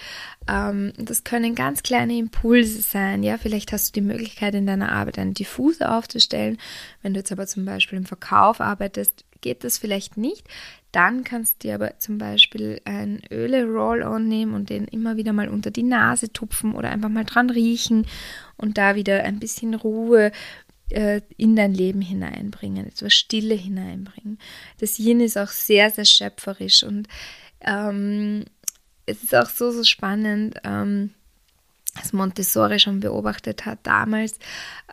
Ähm, 0.47 0.91
das 0.97 1.23
können 1.23 1.55
ganz 1.55 1.83
kleine 1.83 2.17
Impulse 2.17 2.81
sein. 2.81 3.23
Ja, 3.23 3.37
vielleicht 3.37 3.71
hast 3.71 3.89
du 3.89 4.01
die 4.01 4.05
Möglichkeit, 4.05 4.55
in 4.55 4.67
deiner 4.67 4.91
Arbeit 4.91 5.19
einen 5.19 5.33
Diffuser 5.33 5.97
aufzustellen. 5.97 6.57
Wenn 7.01 7.13
du 7.13 7.19
jetzt 7.19 7.31
aber 7.31 7.47
zum 7.47 7.65
Beispiel 7.65 7.97
im 7.97 8.05
Verkauf 8.05 8.59
arbeitest, 8.59 9.23
geht 9.41 9.63
das 9.63 9.77
vielleicht 9.77 10.17
nicht. 10.17 10.47
Dann 10.91 11.23
kannst 11.23 11.63
du 11.63 11.67
dir 11.67 11.75
aber 11.75 11.99
zum 11.99 12.17
Beispiel 12.17 12.81
ein 12.83 13.21
Öle-Roll-On 13.31 14.27
nehmen 14.27 14.53
und 14.53 14.69
den 14.69 14.85
immer 14.85 15.15
wieder 15.15 15.31
mal 15.31 15.47
unter 15.47 15.71
die 15.71 15.83
Nase 15.83 16.33
tupfen 16.33 16.73
oder 16.75 16.89
einfach 16.89 17.09
mal 17.09 17.23
dran 17.23 17.49
riechen 17.49 18.05
und 18.57 18.77
da 18.77 18.95
wieder 18.95 19.23
ein 19.23 19.39
bisschen 19.39 19.73
Ruhe 19.73 20.31
äh, 20.91 21.21
in 21.37 21.55
dein 21.55 21.73
Leben 21.73 22.01
hineinbringen, 22.01 22.87
etwas 22.87 23.13
Stille 23.13 23.55
hineinbringen. 23.55 24.39
Das 24.79 24.99
Yin 24.99 25.19
ist 25.19 25.37
auch 25.37 25.49
sehr, 25.49 25.91
sehr 25.91 26.05
schöpferisch 26.05 26.83
und 26.83 27.07
ähm, 27.61 28.45
es 29.05 29.23
ist 29.23 29.35
auch 29.35 29.49
so, 29.49 29.71
so 29.71 29.83
spannend. 29.83 30.55
Ähm, 30.63 31.11
was 31.95 32.13
Montessori 32.13 32.79
schon 32.79 33.01
beobachtet 33.01 33.65
hat 33.65 33.79
damals, 33.83 34.39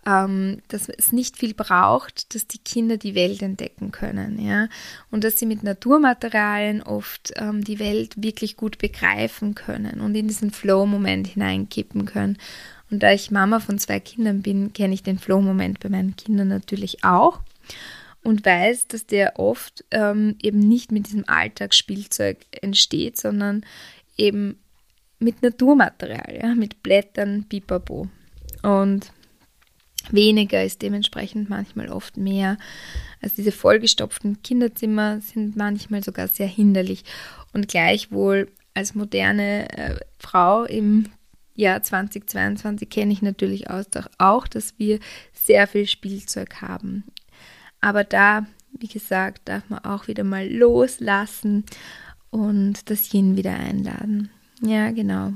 ähm, 0.05 0.63
dass 0.69 0.89
es 0.89 1.13
nicht 1.13 1.37
viel 1.37 1.55
braucht, 1.55 2.35
dass 2.35 2.47
die 2.47 2.59
Kinder 2.59 2.97
die 2.97 3.15
Welt 3.15 3.41
entdecken 3.43 3.93
können, 3.93 4.45
ja, 4.45 4.69
und 5.11 5.23
dass 5.23 5.39
sie 5.39 5.47
mit 5.47 5.63
Naturmaterialien 5.63 6.83
oft 6.83 7.33
ähm, 7.37 7.63
die 7.63 7.79
Welt 7.79 8.21
wirklich 8.23 8.57
gut 8.57 8.79
begreifen 8.79 9.55
können 9.55 10.01
und 10.01 10.15
in 10.15 10.27
diesen 10.27 10.51
Flow-Moment 10.51 11.29
hineinkippen 11.29 12.05
können. 12.05 12.37
Und 12.91 13.03
da 13.03 13.13
ich 13.13 13.31
Mama 13.31 13.61
von 13.61 13.79
zwei 13.79 14.01
Kindern 14.01 14.43
bin, 14.43 14.73
kenne 14.73 14.95
ich 14.95 15.03
den 15.03 15.19
Flow-Moment 15.19 15.81
bei 15.81 15.89
meinen 15.89 16.17
Kindern 16.17 16.49
natürlich 16.49 17.05
auch 17.05 17.41
und 18.23 18.45
weiß, 18.45 18.89
dass 18.89 19.07
der 19.07 19.39
oft 19.39 19.85
ähm, 19.91 20.37
eben 20.43 20.59
nicht 20.59 20.93
mit 20.93 21.07
diesem 21.07 21.29
Alltagsspielzeug 21.29 22.39
entsteht, 22.51 23.17
sondern 23.17 23.65
eben 24.17 24.59
mit 25.19 25.43
Naturmaterial, 25.43 26.39
ja, 26.41 26.55
mit 26.55 26.83
Blättern, 26.83 27.45
Pipapo. 27.49 28.09
Und 28.63 29.13
weniger 30.11 30.65
ist 30.65 30.83
dementsprechend 30.83 31.49
manchmal 31.51 31.89
oft 31.89 32.17
mehr. 32.17 32.59
Also 33.21 33.37
diese 33.37 33.53
vollgestopften 33.53 34.43
Kinderzimmer 34.43 35.21
sind 35.21 35.57
manchmal 35.57 36.03
sogar 36.03 36.29
sehr 36.29 36.47
hinderlich. 36.47 37.05
Und 37.53 37.69
gleichwohl 37.69 38.49
als 38.75 38.95
moderne 38.95 39.69
äh, 39.77 39.97
Frau 40.19 40.65
im 40.65 41.07
Jahr 41.59 41.83
2022 41.83 42.89
kenne 42.89 43.13
ich 43.13 43.21
natürlich 43.21 43.67
auch, 43.69 44.47
dass 44.47 44.75
wir 44.79 45.01
sehr 45.33 45.67
viel 45.67 45.87
Spielzeug 45.87 46.63
haben. 46.63 47.05
Aber 47.81 48.05
da, 48.05 48.47
wie 48.73 48.87
gesagt, 48.87 49.49
darf 49.49 49.69
man 49.69 49.81
auch 49.81 50.07
wieder 50.07 50.25
mal 50.25 50.49
loslassen 50.49 51.65
und 52.31 52.89
das 52.91 53.13
Yin 53.13 53.37
wieder 53.37 53.55
einladen. 53.55 54.31
Ja, 54.63 54.91
genau. 54.93 55.33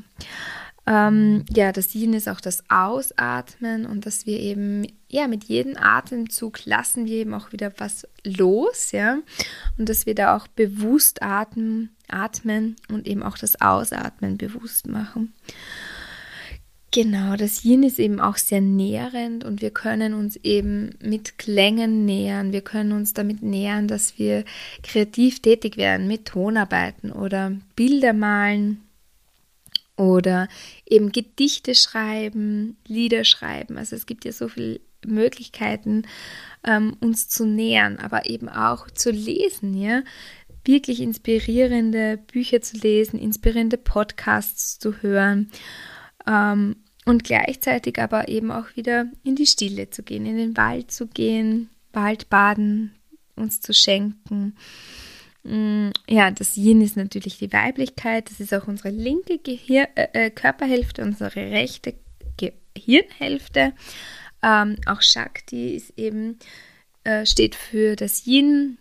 Ähm, 0.87 1.45
ja, 1.53 1.73
das 1.73 1.95
Yin 1.95 2.13
ist 2.13 2.29
auch 2.29 2.41
das 2.41 2.65
Ausatmen 2.69 3.87
und 3.87 4.07
dass 4.07 4.27
wir 4.27 4.39
eben, 4.39 4.87
ja, 5.09 5.29
mit 5.29 5.45
jedem 5.45 5.77
Atemzug 5.77 6.65
lassen 6.67 7.07
wir 7.07 7.17
eben 7.17 7.35
auch 7.35 7.53
wieder 7.53 7.73
was 7.79 8.07
los, 8.25 8.91
ja, 8.91 9.19
und 9.79 9.89
dass 9.89 10.07
wir 10.07 10.17
da 10.17 10.37
auch 10.37 10.49
bewusst 10.49 11.23
atmen, 11.23 11.91
atmen 12.09 12.77
und 12.89 13.07
eben 13.07 13.23
auch 13.23 13.39
das 13.39 13.61
Ausatmen 13.61 14.39
bewusst 14.39 14.89
machen. 14.89 15.33
Genau, 16.95 17.37
das 17.37 17.65
Yin 17.65 17.85
ist 17.85 17.99
eben 17.99 18.21
auch 18.21 18.37
sehr 18.37 18.61
nährend 18.61 19.45
und 19.45 19.63
wir 19.63 19.71
können 19.71 20.13
uns 20.13 20.37
eben 20.37 20.91
mit 21.01 21.39
Klängen 21.39 22.05
nähern. 22.05 22.53
Wir 22.53 22.61
können 22.61 22.93
uns 22.93 23.15
damit 23.15 23.43
nähern, 23.43 23.89
dass 23.89 24.19
wir 24.19 24.45
kreativ 24.83 25.41
tätig 25.41 25.79
werden 25.79 26.07
mit 26.07 26.27
Tonarbeiten 26.27 27.11
oder 27.11 27.53
Bilder 27.77 28.13
malen 28.13 28.83
oder 29.97 30.49
eben 30.85 31.13
Gedichte 31.13 31.75
schreiben, 31.75 32.77
Lieder 32.87 33.25
schreiben. 33.25 33.79
Also 33.79 33.97
es 33.97 34.05
gibt 34.05 34.27
ja 34.27 34.33
so 34.33 34.49
viele 34.49 34.79
Möglichkeiten, 35.07 36.03
ähm, 36.63 36.99
uns 37.01 37.27
zu 37.27 37.47
nähern, 37.47 37.97
aber 37.97 38.29
eben 38.29 38.51
auch 38.51 38.91
zu 38.91 39.11
lesen, 39.11 39.73
ja. 39.73 40.03
Wirklich 40.65 41.01
inspirierende 41.01 42.19
Bücher 42.19 42.61
zu 42.61 42.77
lesen, 42.77 43.19
inspirierende 43.19 43.79
Podcasts 43.79 44.79
zu 44.79 45.01
hören 45.01 45.51
ähm, 46.27 46.77
und 47.05 47.25
gleichzeitig 47.25 47.99
aber 47.99 48.29
eben 48.29 48.51
auch 48.51 48.77
wieder 48.77 49.07
in 49.25 49.35
die 49.37 49.47
Stille 49.47 49.91
zu 49.91 50.03
gehen, 50.03 50.27
in 50.27 50.37
den 50.37 50.57
Wald 50.57 50.91
zu 50.91 51.07
gehen, 51.07 51.69
Waldbaden 51.93 52.95
uns 53.37 53.61
zu 53.61 53.75
schenken. 53.75 54.57
Mm, 55.43 55.91
ja, 56.09 56.31
das 56.31 56.57
Yin 56.57 56.81
ist 56.81 56.97
natürlich 56.97 57.39
die 57.39 57.53
Weiblichkeit, 57.53 58.31
das 58.31 58.41
ist 58.41 58.55
auch 58.55 58.69
unsere 58.69 58.91
linke 58.91 59.39
Gehir 59.39 59.89
äh, 59.97 60.27
äh 60.27 60.31
Körperhälfte, 60.31 61.03
unsere 61.03 61.35
rechte 61.35 61.95
Gehirnhälfte. 62.37 63.73
Ähm, 64.43 64.77
auch 64.87 65.03
Shakti 65.03 65.75
ist 65.75 65.93
eben, 65.97 66.39
äh, 67.05 67.27
steht 67.27 67.55
für 67.55 67.97
das 67.97 68.27
Yin 68.27 68.79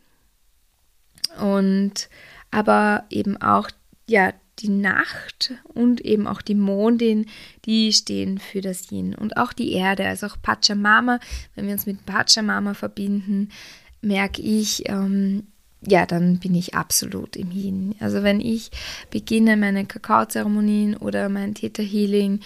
und 1.40 2.10
aber 2.51 3.06
eben 3.10 3.42
auch 3.42 3.70
ja, 4.08 4.34
die 4.62 4.70
Nacht 4.70 5.53
und 5.74 6.01
eben 6.01 6.27
auch 6.27 6.41
die 6.41 6.56
Mondin, 6.56 7.27
die 7.65 7.91
stehen 7.94 8.38
für 8.38 8.62
das 8.62 8.91
Yin. 8.91 9.15
Und 9.15 9.38
auch 9.38 9.53
die 9.53 9.74
Erde, 9.74 10.08
also 10.08 10.27
auch 10.27 10.38
Pachamama, 10.41 11.20
wenn 11.56 11.65
wir 11.65 11.74
uns 11.74 11.86
mit 11.86 12.06
Pachamama 12.06 12.74
verbinden, 12.74 13.50
merke 14.01 14.41
ich, 14.41 14.89
ähm, 14.89 15.44
ja, 15.86 16.06
dann 16.06 16.38
bin 16.38 16.53
ich 16.53 16.75
absolut 16.75 17.36
im 17.36 17.51
Yin. 17.51 17.96
Also 18.00 18.22
wenn 18.22 18.39
ich 18.39 18.70
beginne, 19.10 19.58
meine 19.58 19.86
Kakaozeremonien 19.86 20.96
oder 20.96 21.27
mein 21.27 21.56
Theta 21.56 21.82
Healing 21.82 22.41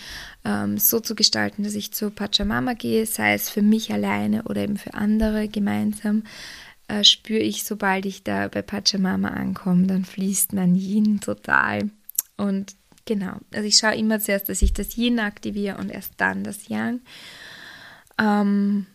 ähm, 0.45 0.77
so 0.77 1.01
zu 1.01 1.15
gestalten, 1.15 1.63
dass 1.63 1.75
ich 1.75 1.91
zu 1.91 2.12
Pachamama 2.12 2.74
gehe, 2.74 3.05
sei 3.05 3.34
es 3.34 3.50
für 3.50 3.62
mich 3.62 3.91
alleine 3.91 4.43
oder 4.43 4.62
eben 4.62 4.77
für 4.77 4.93
andere 4.93 5.50
gemeinsam, 5.50 6.24
äh, 6.88 7.03
spüre 7.03 7.39
ich, 7.39 7.65
sobald 7.65 8.05
ich 8.05 8.24
da 8.24 8.48
bei 8.48 8.62
Pachamama 8.62 9.29
ankomme, 9.29 9.88
dann 9.88 10.05
fließt 10.05 10.53
mein 10.53 10.75
Yin 10.75 11.19
total. 11.19 11.89
Und 12.38 12.75
genau, 13.06 13.38
also 13.54 13.68
ich 13.68 13.77
schaue 13.77 13.96
immer 13.96 14.20
zuerst, 14.20 14.50
dass 14.50 14.62
ich 14.62 14.74
das 14.74 14.98
Yin 14.98 15.20
aktiviere 15.20 15.77
und 15.77 15.89
erst 15.89 16.13
dann 16.18 16.44
das 16.44 16.68
Yang. 16.68 17.01
Ähm, 18.18 18.88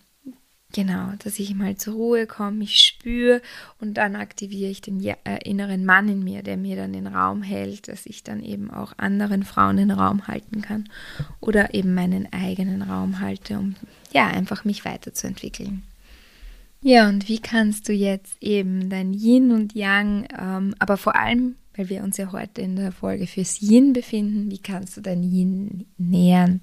Genau, 0.72 1.12
dass 1.18 1.40
ich 1.40 1.52
mal 1.54 1.76
zur 1.76 1.94
Ruhe 1.94 2.26
komme, 2.26 2.58
mich 2.58 2.76
spüre 2.76 3.42
und 3.80 3.94
dann 3.94 4.14
aktiviere 4.14 4.70
ich 4.70 4.80
den 4.80 5.04
äh, 5.04 5.16
inneren 5.44 5.84
Mann 5.84 6.08
in 6.08 6.22
mir, 6.22 6.42
der 6.42 6.56
mir 6.56 6.76
dann 6.76 6.92
den 6.92 7.08
Raum 7.08 7.42
hält, 7.42 7.88
dass 7.88 8.06
ich 8.06 8.22
dann 8.22 8.40
eben 8.40 8.70
auch 8.70 8.92
anderen 8.96 9.42
Frauen 9.42 9.78
den 9.78 9.90
Raum 9.90 10.28
halten 10.28 10.62
kann 10.62 10.88
oder 11.40 11.74
eben 11.74 11.94
meinen 11.94 12.32
eigenen 12.32 12.82
Raum 12.82 13.18
halte, 13.18 13.58
um 13.58 13.74
ja 14.12 14.28
einfach 14.28 14.64
mich 14.64 14.84
weiterzuentwickeln. 14.84 15.82
Ja, 16.82 17.08
und 17.08 17.28
wie 17.28 17.40
kannst 17.40 17.88
du 17.88 17.92
jetzt 17.92 18.42
eben 18.42 18.88
dein 18.88 19.12
Yin 19.12 19.52
und 19.52 19.74
Yang, 19.74 20.28
ähm, 20.38 20.74
aber 20.78 20.96
vor 20.96 21.14
allem, 21.14 21.56
weil 21.76 21.90
wir 21.90 22.02
uns 22.02 22.16
ja 22.16 22.32
heute 22.32 22.62
in 22.62 22.76
der 22.76 22.92
Folge 22.92 23.26
fürs 23.26 23.60
Yin 23.60 23.92
befinden, 23.92 24.50
wie 24.50 24.58
kannst 24.58 24.96
du 24.96 25.02
dein 25.02 25.22
Yin 25.22 25.86
nähern? 25.98 26.62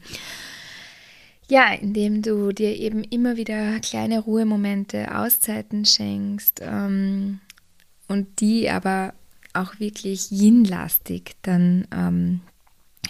Ja, 1.50 1.72
indem 1.74 2.24
du 2.24 2.52
dir 2.52 2.76
eben 2.76 3.04
immer 3.04 3.38
wieder 3.38 3.80
kleine 3.80 4.20
Ruhemomente, 4.20 5.16
Auszeiten 5.16 5.86
schenkst 5.86 6.62
ähm, 6.62 7.40
und 8.08 8.42
die 8.42 8.70
aber 8.70 9.14
auch 9.54 9.80
wirklich 9.80 10.30
yin-lastig 10.30 11.36
dann 11.42 11.88
ähm, 11.96 12.42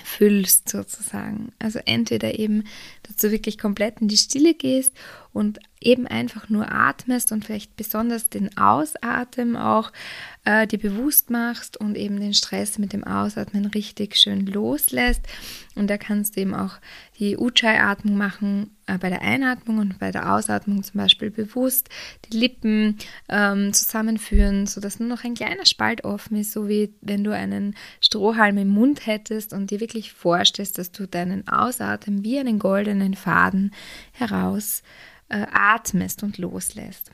füllst 0.04 0.70
sozusagen. 0.70 1.52
Also 1.60 1.80
entweder 1.86 2.40
eben, 2.40 2.64
dass 3.04 3.18
du 3.18 3.32
wirklich 3.32 3.58
komplett 3.58 4.02
in 4.02 4.08
die 4.08 4.18
Stille 4.18 4.54
gehst 4.54 4.94
und 5.38 5.60
eben 5.80 6.08
einfach 6.08 6.50
nur 6.50 6.72
atmest 6.72 7.32
und 7.32 7.46
vielleicht 7.46 7.76
besonders 7.78 8.30
den 8.30 8.58
Ausatmen 8.58 9.56
auch 9.56 9.92
äh, 10.44 10.66
dir 10.66 10.80
bewusst 10.80 11.30
machst 11.30 11.78
und 11.78 11.96
eben 11.96 12.20
den 12.20 12.34
Stress 12.34 12.80
mit 12.80 12.94
dem 12.94 13.04
Ausatmen 13.04 13.68
richtig 13.68 14.16
schön 14.16 14.48
loslässt. 14.48 15.22
Und 15.76 15.88
da 15.88 15.98
kannst 15.98 16.36
du 16.36 16.42
eben 16.42 16.56
auch 16.56 16.80
die 17.20 17.38
Ujjayi-Atmung 17.38 18.18
machen 18.18 18.72
äh, 18.88 18.98
bei 18.98 19.10
der 19.10 19.22
Einatmung 19.22 19.78
und 19.78 20.00
bei 20.00 20.12
der 20.12 20.34
Ausatmung 20.34 20.82
zum 20.84 21.00
Beispiel 21.00 21.30
bewusst 21.30 21.90
die 22.26 22.38
Lippen 22.38 22.98
ähm, 23.30 23.72
zusammenführen, 23.72 24.66
sodass 24.66 25.00
nur 25.00 25.10
noch 25.10 25.24
ein 25.24 25.36
kleiner 25.36 25.66
Spalt 25.66 26.04
offen 26.04 26.38
ist, 26.38 26.54
so 26.54 26.68
wie 26.68 26.94
wenn 27.02 27.24
du 27.24 27.32
einen 27.36 27.76
Strohhalm 28.02 28.58
im 28.58 28.70
Mund 28.70 29.06
hättest 29.06 29.54
und 29.54 29.70
dir 29.70 29.80
wirklich 29.80 30.12
vorstellst, 30.12 30.80
dass 30.80 30.92
du 30.92 31.08
deinen 31.08 31.48
Ausatmen 31.48 32.24
wie 32.24 32.40
einen 32.40 32.58
goldenen 32.58 33.14
Faden 33.14 33.72
heraus 34.12 34.82
äh, 35.30 35.46
atmest 35.52 36.24
und 36.24 36.38
loslässt. 36.38 37.12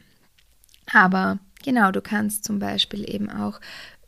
Aber 0.91 1.39
genau, 1.63 1.91
du 1.91 2.01
kannst 2.01 2.43
zum 2.43 2.59
Beispiel 2.59 3.09
eben 3.09 3.29
auch 3.29 3.59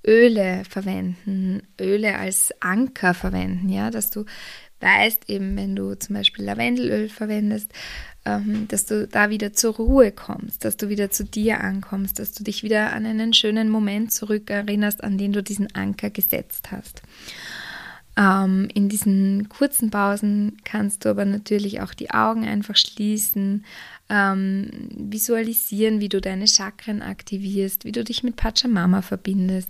Öle 0.06 0.64
verwenden, 0.70 1.64
Öle 1.82 2.16
als 2.16 2.54
Anker 2.60 3.14
verwenden, 3.14 3.70
ja, 3.70 3.90
dass 3.90 4.12
du 4.12 4.26
weißt 4.82 5.30
eben, 5.30 5.58
wenn 5.58 5.76
du 5.76 5.96
zum 5.96 6.16
Beispiel 6.16 6.46
Lavendelöl 6.46 7.10
verwendest, 7.10 7.72
ähm, 8.26 8.68
dass 8.68 8.86
du 8.86 9.08
da 9.08 9.30
wieder 9.30 9.54
zur 9.54 9.76
Ruhe 9.76 10.12
kommst, 10.12 10.66
dass 10.66 10.78
du 10.78 10.90
wieder 10.90 11.10
zu 11.10 11.24
dir 11.24 11.62
ankommst, 11.62 12.20
dass 12.20 12.34
du 12.34 12.44
dich 12.44 12.62
wieder 12.62 12.94
an 12.94 13.06
einen 13.06 13.34
schönen 13.34 13.70
Moment 13.70 14.12
zurückerinnerst, 14.12 15.04
an 15.04 15.18
den 15.18 15.34
du 15.34 15.42
diesen 15.42 15.74
Anker 15.76 16.10
gesetzt 16.10 16.72
hast. 16.72 17.02
Ähm, 18.18 18.70
in 18.74 18.88
diesen 18.88 19.50
kurzen 19.50 19.92
Pausen 19.92 20.58
kannst 20.64 21.04
du 21.04 21.10
aber 21.10 21.26
natürlich 21.26 21.82
auch 21.82 21.94
die 21.94 22.12
Augen 22.12 22.48
einfach 22.48 22.78
schließen, 22.78 23.66
ähm, 24.08 24.70
visualisieren, 24.90 26.00
wie 26.00 26.08
du 26.08 26.22
deine 26.22 26.48
Chakren 26.48 27.02
aktivierst, 27.02 27.84
wie 27.84 27.92
du 27.92 28.04
dich 28.04 28.24
mit 28.24 28.38
Pachamama 28.38 29.02
verbindest. 29.02 29.70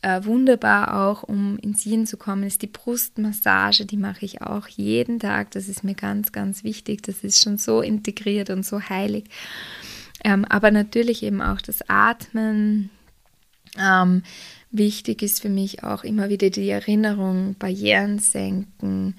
Äh, 0.00 0.24
wunderbar 0.24 1.06
auch, 1.06 1.22
um 1.22 1.58
ins 1.58 1.84
Yin 1.84 2.06
zu 2.06 2.16
kommen, 2.16 2.44
ist 2.44 2.62
die 2.62 2.66
Brustmassage, 2.66 3.84
die 3.84 3.96
mache 3.98 4.24
ich 4.24 4.40
auch 4.40 4.68
jeden 4.68 5.18
Tag. 5.18 5.50
Das 5.50 5.68
ist 5.68 5.84
mir 5.84 5.94
ganz, 5.94 6.32
ganz 6.32 6.64
wichtig. 6.64 7.02
Das 7.02 7.22
ist 7.22 7.42
schon 7.42 7.58
so 7.58 7.82
integriert 7.82 8.48
und 8.48 8.64
so 8.64 8.80
heilig. 8.80 9.24
Ähm, 10.24 10.44
aber 10.46 10.70
natürlich 10.70 11.22
eben 11.22 11.42
auch 11.42 11.60
das 11.60 11.88
Atmen. 11.88 12.90
Ähm, 13.78 14.22
wichtig 14.72 15.22
ist 15.22 15.40
für 15.40 15.48
mich 15.48 15.84
auch 15.84 16.02
immer 16.02 16.28
wieder 16.28 16.50
die 16.50 16.68
Erinnerung, 16.68 17.54
Barrieren 17.58 18.18
senken 18.18 19.14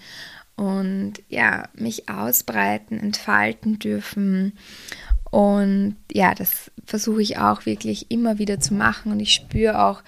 und 0.55 1.13
ja, 1.29 1.69
mich 1.73 2.09
ausbreiten, 2.09 2.99
entfalten 2.99 3.79
dürfen. 3.79 4.53
Und 5.31 5.95
ja, 6.11 6.35
das 6.35 6.71
versuche 6.85 7.21
ich 7.21 7.37
auch 7.37 7.65
wirklich 7.65 8.11
immer 8.11 8.37
wieder 8.37 8.59
zu 8.59 8.73
machen. 8.73 9.11
Und 9.11 9.19
ich 9.19 9.33
spüre 9.33 9.83
auch, 9.83 10.03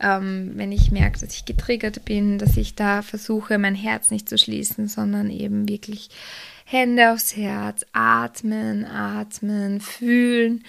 ähm, 0.00 0.52
wenn 0.54 0.72
ich 0.72 0.90
merke, 0.90 1.20
dass 1.20 1.34
ich 1.34 1.44
getriggert 1.44 2.04
bin, 2.06 2.38
dass 2.38 2.56
ich 2.56 2.74
da 2.74 3.02
versuche, 3.02 3.58
mein 3.58 3.74
Herz 3.74 4.10
nicht 4.10 4.28
zu 4.28 4.38
schließen, 4.38 4.88
sondern 4.88 5.28
eben 5.28 5.68
wirklich 5.68 6.08
Hände 6.64 7.12
aufs 7.12 7.36
Herz, 7.36 7.84
atmen, 7.92 8.86
atmen, 8.86 9.80
fühlen 9.80 10.64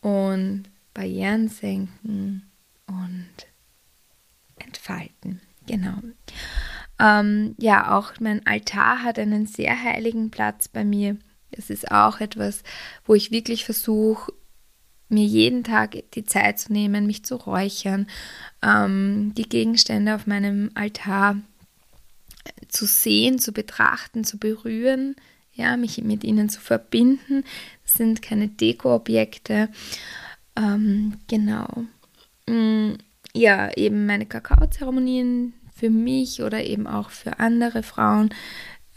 und 0.00 0.64
Barrieren 0.94 1.48
senken 1.48 2.42
und 2.86 3.47
entfalten. 4.68 5.40
Genau. 5.66 5.98
Ähm, 6.98 7.54
ja, 7.58 7.96
auch 7.96 8.12
mein 8.20 8.46
Altar 8.46 9.02
hat 9.02 9.18
einen 9.18 9.46
sehr 9.46 9.82
heiligen 9.82 10.30
Platz 10.30 10.68
bei 10.68 10.84
mir. 10.84 11.16
Das 11.50 11.70
ist 11.70 11.90
auch 11.90 12.20
etwas, 12.20 12.62
wo 13.04 13.14
ich 13.14 13.30
wirklich 13.30 13.64
versuche, 13.64 14.32
mir 15.08 15.24
jeden 15.24 15.64
Tag 15.64 15.96
die 16.14 16.24
Zeit 16.24 16.58
zu 16.58 16.72
nehmen, 16.72 17.06
mich 17.06 17.24
zu 17.24 17.36
räuchern, 17.36 18.06
ähm, 18.62 19.32
die 19.36 19.48
Gegenstände 19.48 20.14
auf 20.14 20.26
meinem 20.26 20.70
Altar 20.74 21.36
zu 22.68 22.86
sehen, 22.86 23.38
zu 23.38 23.52
betrachten, 23.52 24.24
zu 24.24 24.38
berühren, 24.38 25.16
ja, 25.54 25.76
mich 25.76 26.02
mit 26.02 26.24
ihnen 26.24 26.48
zu 26.48 26.60
verbinden. 26.60 27.44
Das 27.84 27.94
sind 27.94 28.22
keine 28.22 28.48
Dekoobjekte. 28.48 29.68
Ähm, 30.56 31.18
genau. 31.26 31.84
Mm, 32.46 32.94
ja, 33.34 33.70
eben 33.76 34.06
meine 34.06 34.26
Kakaozeremonien 34.26 35.54
für 35.74 35.90
mich 35.90 36.42
oder 36.42 36.64
eben 36.64 36.86
auch 36.86 37.10
für 37.10 37.38
andere 37.38 37.82
Frauen 37.82 38.30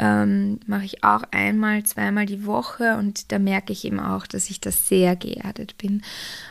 ähm, 0.02 0.60
mache 0.66 0.86
ich 0.86 1.04
auch 1.04 1.22
einmal, 1.30 1.84
zweimal 1.84 2.26
die 2.26 2.46
Woche 2.48 2.98
und 2.98 3.32
da 3.32 3.38
merke 3.38 3.72
ich 3.72 3.86
eben 3.86 4.00
auch, 4.00 4.26
dass 4.26 4.50
ich 4.50 4.60
da 4.60 4.72
sehr 4.72 5.16
geerdet 5.16 5.78
bin. 5.78 6.02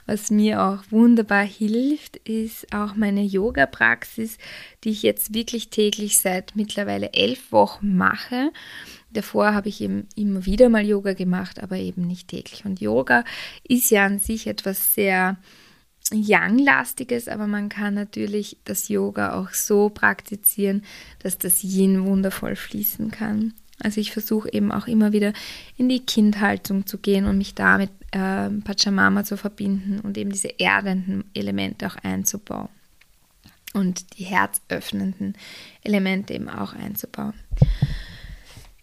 Was 0.06 0.30
mir 0.30 0.62
auch 0.62 0.84
wunderbar 0.90 1.42
hilft, 1.42 2.16
ist 2.18 2.72
auch 2.72 2.94
meine 2.94 3.22
Yoga-Praxis, 3.22 4.38
die 4.84 4.90
ich 4.90 5.02
jetzt 5.02 5.34
wirklich 5.34 5.70
täglich 5.70 6.20
seit 6.20 6.54
mittlerweile 6.54 7.12
elf 7.12 7.50
Wochen 7.50 7.96
mache. 7.96 8.52
Davor 9.12 9.52
habe 9.52 9.68
ich 9.68 9.80
eben 9.80 10.06
immer 10.14 10.46
wieder 10.46 10.68
mal 10.68 10.86
Yoga 10.86 11.14
gemacht, 11.14 11.60
aber 11.60 11.76
eben 11.76 12.06
nicht 12.06 12.28
täglich. 12.28 12.64
Und 12.64 12.80
Yoga 12.80 13.24
ist 13.66 13.90
ja 13.90 14.06
an 14.06 14.20
sich 14.20 14.46
etwas 14.46 14.94
sehr 14.94 15.36
Yang-lastiges, 16.12 17.28
aber 17.28 17.46
man 17.46 17.68
kann 17.68 17.94
natürlich 17.94 18.56
das 18.64 18.88
Yoga 18.88 19.34
auch 19.34 19.50
so 19.50 19.90
praktizieren, 19.90 20.82
dass 21.20 21.38
das 21.38 21.62
Yin 21.62 22.04
wundervoll 22.04 22.56
fließen 22.56 23.10
kann. 23.10 23.54
Also 23.82 24.00
ich 24.00 24.12
versuche 24.12 24.52
eben 24.52 24.72
auch 24.72 24.86
immer 24.86 25.12
wieder 25.12 25.32
in 25.76 25.88
die 25.88 26.00
Kindhaltung 26.00 26.86
zu 26.86 26.98
gehen 26.98 27.24
und 27.24 27.38
mich 27.38 27.54
da 27.54 27.78
mit 27.78 27.90
äh, 28.10 28.50
Pachamama 28.50 29.24
zu 29.24 29.36
verbinden 29.36 30.00
und 30.00 30.18
eben 30.18 30.30
diese 30.30 30.48
erdenden 30.58 31.24
Elemente 31.32 31.86
auch 31.86 31.96
einzubauen 31.96 32.68
und 33.72 34.18
die 34.18 34.24
herzöffnenden 34.24 35.34
Elemente 35.82 36.34
eben 36.34 36.48
auch 36.48 36.74
einzubauen. 36.74 37.34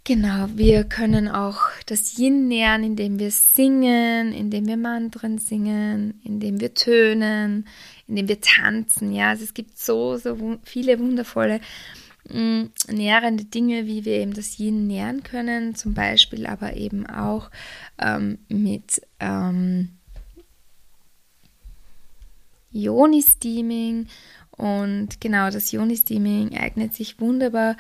Genau, 0.07 0.47
wir 0.55 0.85
können 0.85 1.27
auch 1.27 1.59
das 1.85 2.17
Yin 2.17 2.47
nähern, 2.47 2.81
indem 2.81 3.19
wir 3.19 3.29
singen, 3.29 4.31
indem 4.31 4.65
wir 4.65 4.77
Mantren 4.77 5.37
singen, 5.37 6.21
indem 6.23 6.61
wir 6.61 6.73
tönen, 6.73 7.67
indem 8.07 8.29
wir 8.29 8.39
tanzen. 8.39 9.11
Ja, 9.11 9.31
also 9.31 9.43
es 9.43 9.53
gibt 9.53 9.77
so, 9.77 10.15
so 10.15 10.59
viele 10.63 10.97
wundervolle 10.99 11.59
mh, 12.29 12.39
mm, 12.39 12.69
nährende 12.95 13.43
Dinge, 13.43 13.85
wie 13.85 14.05
wir 14.05 14.13
eben 14.13 14.33
das 14.33 14.57
Yin 14.57 14.87
nähren 14.87 15.23
können. 15.23 15.75
Zum 15.75 15.93
Beispiel 15.93 16.45
aber 16.45 16.77
eben 16.77 17.05
auch 17.05 17.51
ähm, 17.99 18.37
mit 18.47 19.01
ähm, 19.19 19.89
Yoni-Steaming 22.71 24.07
Und 24.51 25.19
genau, 25.19 25.49
das 25.49 25.73
Yoni-Steaming 25.73 26.57
eignet 26.57 26.93
sich 26.93 27.19
wunderbar 27.19 27.75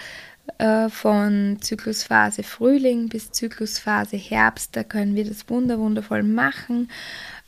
äh, 0.57 0.89
von 0.89 1.57
Zyklusphase 1.61 2.43
Frühling 2.43 3.09
bis 3.09 3.31
Zyklusphase 3.31 4.17
Herbst. 4.17 4.75
Da 4.75 4.83
können 4.83 5.15
wir 5.15 5.25
das 5.25 5.49
wunder 5.49 5.79
wundervoll 5.79 6.23
machen 6.23 6.89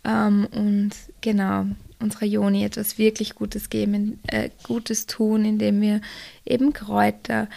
ähm, 0.03 0.47
und 0.51 0.91
genau 1.21 1.65
unserer 1.99 2.25
Joni 2.25 2.63
etwas 2.63 2.97
wirklich 2.97 3.35
Gutes 3.35 3.69
geben, 3.69 4.19
äh, 4.27 4.49
Gutes 4.63 5.05
tun, 5.05 5.43
indem 5.45 5.81
wir 5.81 6.01
eben 6.45 6.71
Kräuter, 6.71 7.47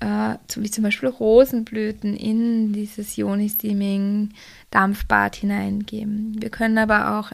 äh, 0.00 0.34
wie 0.56 0.70
zum 0.70 0.84
Beispiel 0.84 1.08
Rosenblüten, 1.08 2.16
in 2.16 2.72
dieses 2.72 3.16
Joni-Steaming 3.16 4.30
Dampfbad 4.70 5.36
hineingeben. 5.36 6.36
Wir 6.40 6.50
können 6.50 6.78
aber 6.78 7.18
auch 7.18 7.32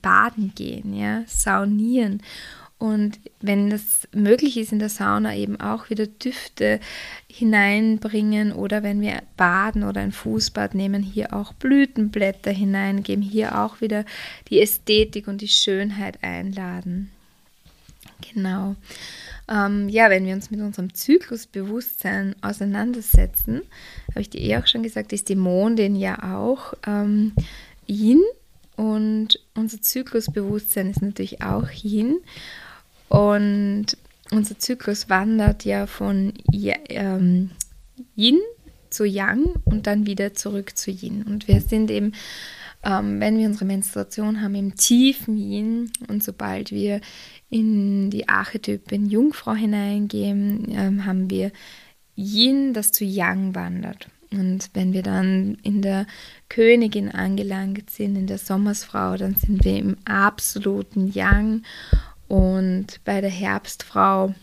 baden 0.00 0.52
gehen, 0.54 0.94
ja, 0.94 1.24
saunieren 1.26 2.22
und 2.78 3.18
wenn 3.40 3.70
es 3.72 4.08
möglich 4.12 4.56
ist, 4.56 4.72
in 4.72 4.78
der 4.78 4.88
Sauna 4.88 5.34
eben 5.36 5.60
auch 5.60 5.90
wieder 5.90 6.06
Düfte 6.06 6.80
hineinbringen 7.28 8.52
oder 8.52 8.82
wenn 8.82 9.00
wir 9.00 9.22
baden 9.36 9.84
oder 9.84 10.00
ein 10.00 10.12
Fußbad 10.12 10.74
nehmen, 10.74 11.02
hier 11.02 11.32
auch 11.32 11.52
Blütenblätter 11.54 12.50
hineingeben, 12.50 13.22
hier 13.22 13.58
auch 13.60 13.80
wieder 13.80 14.04
die 14.48 14.60
Ästhetik 14.60 15.28
und 15.28 15.40
die 15.40 15.48
Schönheit 15.48 16.22
einladen. 16.22 17.10
Genau. 18.32 18.76
Ähm, 19.48 19.88
ja, 19.88 20.10
wenn 20.10 20.26
wir 20.26 20.34
uns 20.34 20.50
mit 20.50 20.60
unserem 20.60 20.94
Zyklusbewusstsein 20.94 22.34
auseinandersetzen, 22.42 23.62
habe 24.10 24.20
ich 24.20 24.30
dir 24.30 24.40
eh 24.40 24.56
auch 24.56 24.66
schon 24.66 24.82
gesagt, 24.82 25.12
ist 25.12 25.28
die 25.28 25.36
Mondin 25.36 25.96
ja 25.96 26.36
auch 26.36 26.74
ähm, 26.86 27.32
Yin 27.86 28.22
und 28.76 29.40
unser 29.54 29.80
Zyklusbewusstsein 29.80 30.90
ist 30.90 31.02
natürlich 31.02 31.42
auch 31.42 31.68
Yin. 31.82 32.18
Und 33.08 33.86
unser 34.30 34.58
Zyklus 34.58 35.08
wandert 35.08 35.64
ja 35.64 35.86
von 35.86 36.32
ähm, 36.52 37.50
Yin 38.16 38.40
zu 38.90 39.04
Yang 39.04 39.54
und 39.64 39.86
dann 39.86 40.06
wieder 40.06 40.34
zurück 40.34 40.76
zu 40.76 40.90
Yin. 40.90 41.22
Und 41.22 41.48
wir 41.48 41.60
sind 41.60 41.90
eben, 41.90 42.12
ähm, 42.82 43.20
wenn 43.20 43.38
wir 43.38 43.46
unsere 43.46 43.64
Menstruation 43.64 44.40
haben, 44.40 44.54
im 44.54 44.76
tiefen 44.76 45.36
Yin 45.36 45.90
und 46.08 46.22
sobald 46.22 46.70
wir 46.70 47.00
in 47.50 48.10
die 48.10 48.28
Archetypen 48.28 49.08
Jungfrau 49.08 49.54
hineingehen, 49.54 50.68
ähm, 50.70 51.04
haben 51.04 51.30
wir 51.30 51.50
Yin, 52.16 52.72
das 52.72 52.92
zu 52.92 53.04
Yang 53.04 53.54
wandert. 53.54 54.08
Und 54.30 54.70
wenn 54.74 54.92
wir 54.92 55.02
dann 55.02 55.58
in 55.62 55.82
der 55.82 56.06
Königin 56.48 57.10
angelangt 57.10 57.90
sind, 57.90 58.16
in 58.16 58.26
der 58.26 58.38
Sommersfrau, 58.38 59.16
dann 59.16 59.36
sind 59.36 59.64
wir 59.64 59.76
im 59.76 59.96
absoluten 60.04 61.12
Yang 61.12 61.62
und 62.34 62.98
bei 63.04 63.20
der 63.20 63.30
Herbstfrau 63.30 64.34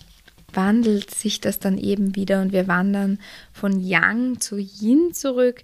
wandelt 0.54 1.12
sich 1.12 1.42
das 1.42 1.60
dann 1.60 1.78
eben 1.78 2.16
wieder 2.16 2.42
und 2.42 2.54
wir 2.54 2.70
wandern 2.70 3.20
von 3.52 3.82
Yang 3.82 4.40
zu 4.40 4.58
Yin 4.58 5.14
zurück, 5.14 5.62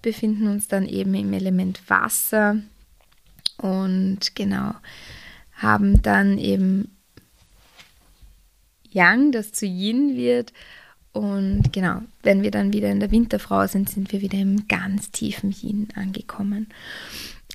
befinden 0.00 0.46
uns 0.46 0.68
dann 0.68 0.86
eben 0.86 1.12
im 1.14 1.32
Element 1.32 1.82
Wasser 1.90 2.58
und 3.56 4.36
genau 4.36 4.74
haben 5.54 6.00
dann 6.02 6.38
eben 6.38 6.96
Yang, 8.92 9.32
das 9.32 9.50
zu 9.50 9.66
Yin 9.66 10.16
wird. 10.16 10.52
Und 11.12 11.72
genau, 11.72 12.02
wenn 12.22 12.44
wir 12.44 12.52
dann 12.52 12.72
wieder 12.72 12.92
in 12.92 13.00
der 13.00 13.10
Winterfrau 13.10 13.66
sind, 13.66 13.90
sind 13.90 14.12
wir 14.12 14.20
wieder 14.20 14.38
im 14.38 14.68
ganz 14.68 15.10
tiefen 15.10 15.52
Yin 15.60 15.88
angekommen. 15.96 16.68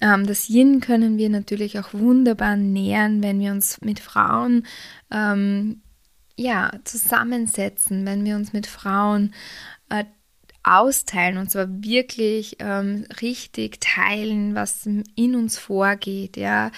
Ähm, 0.01 0.25
das 0.25 0.49
Yin 0.49 0.79
können 0.79 1.17
wir 1.17 1.29
natürlich 1.29 1.79
auch 1.79 1.93
wunderbar 1.93 2.55
nähern, 2.55 3.21
wenn 3.21 3.39
wir 3.39 3.51
uns 3.51 3.81
mit 3.81 3.99
Frauen 3.99 4.65
ähm, 5.11 5.81
ja, 6.35 6.71
zusammensetzen, 6.85 8.05
wenn 8.05 8.23
wir 8.23 8.35
uns 8.35 8.53
mit 8.53 8.65
Frauen 8.65 9.33
äh, 9.89 10.05
austeilen 10.63 11.37
und 11.37 11.51
zwar 11.51 11.67
wirklich 11.83 12.57
ähm, 12.59 13.05
richtig 13.21 13.81
teilen, 13.81 14.55
was 14.55 14.85
in 14.85 15.35
uns 15.35 15.57
vorgeht, 15.57 16.37
ja, 16.37 16.71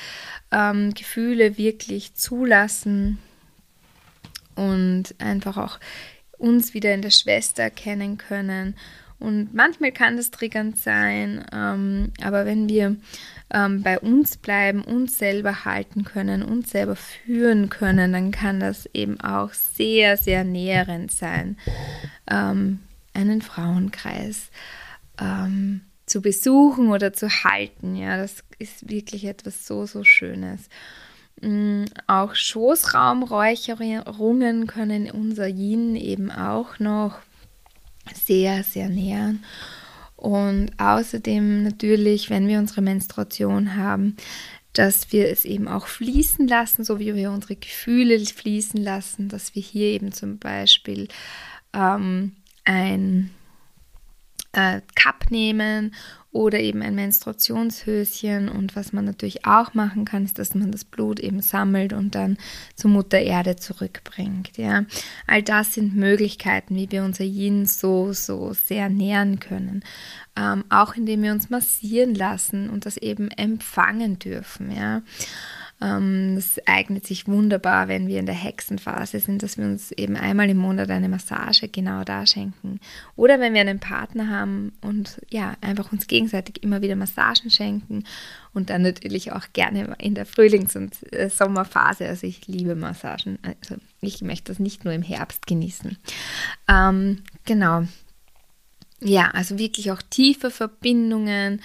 ähm, 0.52 0.94
Gefühle 0.94 1.58
wirklich 1.58 2.16
zulassen 2.16 3.20
und 4.56 5.16
einfach 5.20 5.58
auch 5.58 5.80
uns 6.38 6.74
wieder 6.74 6.94
in 6.94 7.02
der 7.02 7.12
Schwester 7.12 7.64
erkennen 7.64 8.18
können 8.18 8.76
und 9.22 9.54
manchmal 9.54 9.92
kann 9.92 10.18
das 10.18 10.32
triggernd 10.32 10.78
sein, 10.78 11.46
ähm, 11.54 12.12
aber 12.24 12.46
wenn 12.46 12.68
wir 12.68 12.96
ähm, 13.54 13.84
bei 13.84 14.00
uns 14.00 14.38
bleiben, 14.38 14.84
uns 14.84 15.18
selber 15.18 15.66
halten 15.66 16.04
können, 16.04 16.44
uns 16.44 16.72
selber 16.72 16.96
führen 16.96 17.70
können, 17.70 18.14
dann 18.14 18.32
kann 18.32 18.60
das 18.60 18.90
eben 18.94 19.20
auch 19.22 19.54
sehr, 19.54 20.18
sehr 20.18 20.44
nährend 20.44 21.12
sein, 21.12 21.58
ähm, 22.30 22.80
einen 23.14 23.42
Frauenkreis 23.42 24.50
ähm, 25.20 25.82
zu 26.06 26.22
besuchen 26.22 26.90
oder 26.90 27.12
zu 27.14 27.30
halten. 27.30 27.96
Ja, 27.96 28.18
das 28.18 28.44
ist 28.60 28.90
wirklich 28.90 29.26
etwas 29.26 29.66
so, 29.68 29.86
so 29.86 30.04
Schönes. 30.04 30.70
Mm, 31.42 31.86
auch 32.08 32.36
Schoßraumräucherungen 32.36 34.68
können 34.68 35.10
unser 35.12 35.48
Yin 35.48 35.96
eben 35.96 36.30
auch 36.32 36.80
noch 36.80 37.20
sehr, 38.16 38.64
sehr 38.64 38.90
nähern. 38.90 39.44
Und 40.16 40.72
außerdem 40.78 41.64
natürlich, 41.64 42.30
wenn 42.30 42.48
wir 42.48 42.60
unsere 42.60 42.82
Menstruation 42.82 43.76
haben, 43.76 44.18
dass 44.74 45.12
wir 45.12 45.30
es 45.30 45.46
eben 45.46 45.68
auch 45.68 45.88
fließen 45.88 46.48
lassen, 46.48 46.84
so 46.84 47.00
wie 47.00 47.16
wir 47.16 47.32
unsere 47.32 47.56
Gefühle 47.56 48.20
fließen 48.20 48.82
lassen, 48.82 49.30
dass 49.30 49.56
wir 49.56 49.62
hier 49.62 49.88
eben 49.88 50.12
zum 50.12 50.38
Beispiel 50.38 51.08
ähm, 51.74 52.34
ein 52.64 53.32
äh, 54.54 54.82
Cup 54.96 55.32
nehmen 55.32 55.94
oder 56.32 56.60
eben 56.60 56.82
ein 56.82 56.96
Menstruationshöschen. 56.96 58.50
Und 58.50 58.76
was 58.76 58.94
man 58.94 59.06
natürlich 59.06 59.46
auch 59.46 59.74
machen 59.74 60.06
kann, 60.06 60.24
ist, 60.24 60.40
dass 60.40 60.56
man 60.56 60.72
das 60.72 60.86
Blut 60.86 61.20
eben 61.20 61.42
sammelt 61.42 61.94
und 61.94 62.16
dann 62.16 62.38
zur 62.76 62.92
Mutter 62.92 63.20
Erde 63.20 63.58
zurückbringt. 63.58 64.58
Ja. 64.58 64.86
All 65.28 65.44
das 65.44 65.74
sind 65.74 65.96
Möglichkeiten, 65.96 66.76
wie 66.76 66.92
wir 66.92 67.04
unser 67.04 67.26
Yin 67.26 67.66
so, 67.66 68.14
so 68.14 68.54
sehr 68.54 68.90
nähern 68.90 69.40
können. 69.40 69.84
Ähm, 70.36 70.64
auch 70.70 70.96
indem 70.96 71.24
wir 71.24 71.32
uns 71.34 71.50
massieren 71.50 72.16
lassen 72.16 72.70
und 72.70 72.86
das 72.86 72.98
eben 72.98 73.30
empfangen 73.32 74.20
dürfen. 74.20 74.72
Ja. 74.72 75.02
Ähm, 75.82 76.36
das 76.36 76.60
eignet 76.68 77.08
sich 77.08 77.28
wunderbar, 77.28 77.88
wenn 77.88 78.08
wir 78.08 78.20
in 78.20 78.28
der 78.28 78.36
Hexenphase 78.36 79.20
sind, 79.20 79.42
dass 79.42 79.58
wir 79.58 79.66
uns 79.66 79.92
eben 79.92 80.16
einmal 80.16 80.50
im 80.50 80.58
Monat 80.58 80.90
eine 80.92 81.10
Massage 81.10 81.68
genau 81.68 82.04
da 82.04 82.26
schenken. 82.26 82.80
Oder 83.16 83.40
wenn 83.40 83.54
wir 83.54 83.62
einen 83.62 83.80
Partner 83.80 84.30
haben 84.30 84.74
und 84.82 85.20
ja, 85.30 85.56
einfach 85.62 85.92
uns 85.92 86.08
gegenseitig 86.08 86.64
immer 86.64 86.82
wieder 86.82 86.96
Massagen 86.96 87.50
schenken 87.50 88.04
und 88.54 88.70
dann 88.70 88.84
natürlich 88.84 89.32
auch 89.32 89.46
gerne 89.54 89.96
in 89.98 90.14
der 90.14 90.26
Frühlings- 90.26 90.76
und 90.76 90.96
äh, 91.14 91.30
Sommerphase. 91.30 92.08
Also 92.08 92.28
ich 92.28 92.48
liebe 92.48 92.76
Massagen. 92.76 93.40
Also 93.42 93.76
ich 94.02 94.22
möchte 94.22 94.52
das 94.52 94.60
nicht 94.60 94.86
nur 94.86 94.94
im 94.94 95.04
Herbst 95.04 95.48
genießen. 95.48 95.98
Ähm, 96.68 97.24
genau. 97.46 97.86
Ja, 99.02 99.32
also 99.32 99.58
wirklich 99.58 99.92
auch 99.92 100.02
tiefe 100.10 100.52
Verbindungen 100.52 101.62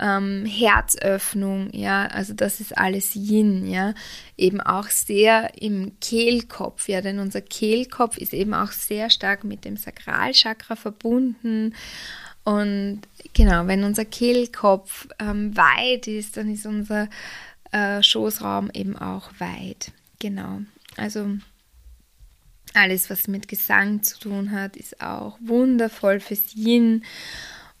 ähm, 0.00 0.46
Herzöffnung, 0.46 1.70
ja, 1.72 2.06
also 2.06 2.32
das 2.32 2.60
ist 2.60 2.76
alles 2.76 3.16
Yin, 3.16 3.66
ja, 3.66 3.94
eben 4.36 4.60
auch 4.60 4.88
sehr 4.88 5.60
im 5.60 5.98
Kehlkopf, 6.00 6.88
ja, 6.88 7.00
denn 7.00 7.18
unser 7.18 7.40
Kehlkopf 7.40 8.16
ist 8.16 8.32
eben 8.32 8.54
auch 8.54 8.70
sehr 8.70 9.10
stark 9.10 9.44
mit 9.44 9.64
dem 9.64 9.76
Sakralchakra 9.76 10.76
verbunden. 10.76 11.74
Und 12.44 13.02
genau, 13.34 13.66
wenn 13.66 13.84
unser 13.84 14.04
Kehlkopf 14.04 15.08
ähm, 15.18 15.56
weit 15.56 16.06
ist, 16.06 16.36
dann 16.36 16.50
ist 16.52 16.64
unser 16.64 17.08
äh, 17.72 18.02
Schoßraum 18.02 18.70
eben 18.72 18.96
auch 18.96 19.30
weit, 19.38 19.90
genau, 20.20 20.60
also 20.96 21.26
alles, 22.74 23.10
was 23.10 23.28
mit 23.28 23.48
Gesang 23.48 24.02
zu 24.02 24.18
tun 24.18 24.52
hat, 24.52 24.76
ist 24.76 25.00
auch 25.00 25.38
wundervoll 25.40 26.20
fürs 26.20 26.54
Yin 26.54 27.04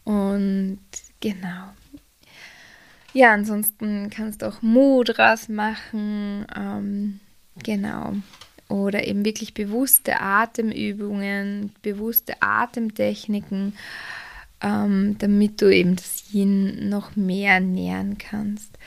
und 0.04 0.80
genau. 1.20 1.70
Ja, 3.12 3.32
ansonsten 3.32 4.10
kannst 4.10 4.42
du 4.42 4.46
auch 4.46 4.62
Mudras 4.62 5.48
machen, 5.48 6.46
ähm, 6.56 7.20
genau. 7.62 8.14
Oder 8.68 9.06
eben 9.06 9.24
wirklich 9.24 9.54
bewusste 9.54 10.20
Atemübungen, 10.20 11.72
bewusste 11.82 12.34
Atemtechniken, 12.40 13.72
ähm, 14.60 15.16
damit 15.18 15.62
du 15.62 15.74
eben 15.74 15.96
das 15.96 16.24
Yin 16.32 16.88
noch 16.88 17.16
mehr 17.16 17.60
nähern 17.60 18.18
kannst. 18.18 18.78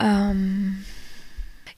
Ähm, 0.00 0.84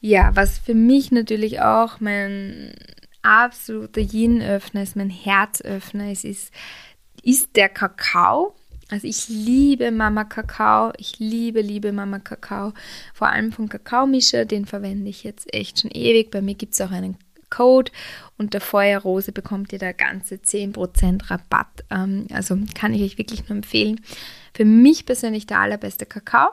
ja, 0.02 0.34
was 0.34 0.58
für 0.58 0.74
mich 0.74 1.12
natürlich 1.12 1.60
auch 1.60 2.00
mein 2.00 2.74
absoluter 3.22 4.00
Yin-Öffner 4.00 4.82
ist, 4.82 4.96
mein 4.96 5.10
Herzöffner 5.10 6.10
ist, 6.10 6.24
ist, 6.24 6.52
ist 7.22 7.54
der 7.54 7.68
Kakao 7.68 8.56
Also 8.90 9.06
ich 9.06 9.28
liebe 9.28 9.92
Mama 9.92 10.24
Kakao, 10.24 10.92
ich 10.98 11.20
liebe, 11.20 11.60
liebe 11.60 11.92
Mama 11.92 12.18
Kakao. 12.18 12.72
Vor 13.14 13.28
allem 13.28 13.52
von 13.52 13.68
Kakaomischer, 13.68 14.44
den 14.44 14.66
verwende 14.66 15.08
ich 15.08 15.22
jetzt 15.22 15.54
echt 15.54 15.80
schon 15.80 15.92
ewig. 15.92 16.32
Bei 16.32 16.42
mir 16.42 16.56
gibt 16.56 16.74
es 16.74 16.80
auch 16.80 16.90
einen 16.90 17.16
Code 17.48 17.92
und 18.38 18.54
der 18.54 18.60
Feuerrose 18.60 19.30
bekommt 19.30 19.72
ihr 19.72 19.78
da 19.78 19.92
ganze 19.92 20.34
10% 20.34 21.30
Rabatt. 21.30 21.84
Ähm, 21.90 22.26
also 22.32 22.58
kann 22.74 22.92
ich 22.92 23.02
euch 23.02 23.18
wirklich 23.18 23.48
nur 23.48 23.56
empfehlen. 23.56 24.00
Für 24.52 24.64
mich 24.64 25.06
persönlich 25.06 25.46
der 25.46 25.60
allerbeste 25.60 26.06
Kakao. 26.06 26.48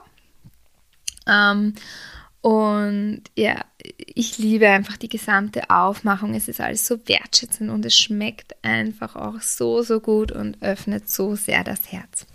Und 2.42 3.24
ja, 3.36 3.66
ich 3.98 4.38
liebe 4.38 4.70
einfach 4.70 4.98
die 4.98 5.10
gesamte 5.10 5.70
Aufmachung. 5.70 6.34
Es 6.34 6.48
ist 6.48 6.62
alles 6.62 6.88
so 6.88 6.98
wertschätzend 7.08 7.70
und 7.70 7.86
es 7.86 7.96
schmeckt 7.96 8.56
einfach 8.64 9.16
auch 9.16 9.42
so, 9.42 9.82
so 9.82 10.00
gut 10.00 10.32
und 10.32 10.62
öffnet 10.62 11.10
so 11.10 11.36
sehr 11.36 11.64
das 11.64 11.92
Herz. 11.92 12.26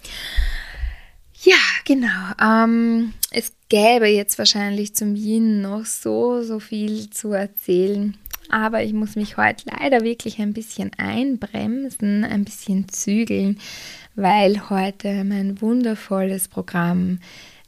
Ja, 1.43 1.57
genau. 1.85 2.33
Ähm, 2.41 3.13
es 3.31 3.53
gäbe 3.69 4.07
jetzt 4.07 4.39
wahrscheinlich 4.39 4.95
zum 4.95 5.15
Yin 5.15 5.63
noch 5.63 5.85
so, 5.85 6.43
so 6.43 6.59
viel 6.59 7.11
zu 7.11 7.33
erzählen. 7.33 8.17
Aber 8.51 8.83
ich 8.83 8.93
muss 8.93 9.17
mich 9.17 9.37
heute 9.37 9.65
leider 9.71 10.03
wirklich 10.03 10.39
ein 10.39 10.53
bisschen 10.53 10.93
einbremsen, 10.97 12.25
ein 12.25 12.45
bisschen 12.45 12.89
zügeln, 12.89 13.59
weil 14.15 14.69
heute 14.69 15.25
mein 15.25 15.61
wundervolles 15.61 16.49
Programm 16.49 17.21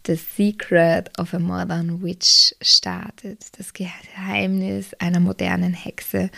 The 0.07 0.17
Secret 0.17 1.11
of 1.19 1.35
a 1.35 1.39
Modern 1.39 2.03
Witch 2.03 2.55
startet. 2.61 3.45
Das 3.59 3.73
Geheimnis 3.73 4.95
einer 4.95 5.21
modernen 5.21 5.75
Hexe. 5.75 6.31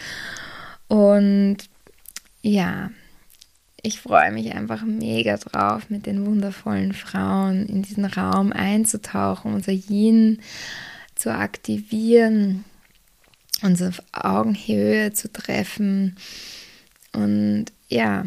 Und 0.89 1.59
ja, 2.41 2.91
ich 3.83 4.01
freue 4.01 4.33
mich 4.33 4.55
einfach 4.55 4.83
mega 4.83 5.37
drauf, 5.37 5.91
mit 5.91 6.07
den 6.07 6.27
wundervollen 6.27 6.93
Frauen 6.93 7.67
in 7.67 7.83
diesen 7.83 8.05
Raum 8.05 8.53
einzutauchen, 8.53 9.55
unser 9.55 9.73
Yin 9.73 10.41
zu 11.15 11.33
aktivieren, 11.33 12.65
uns 13.63 13.83
auf 13.83 14.03
Augenhöhe 14.13 15.13
zu 15.13 15.31
treffen 15.33 16.17
und 17.13 17.67
ja, 17.89 18.25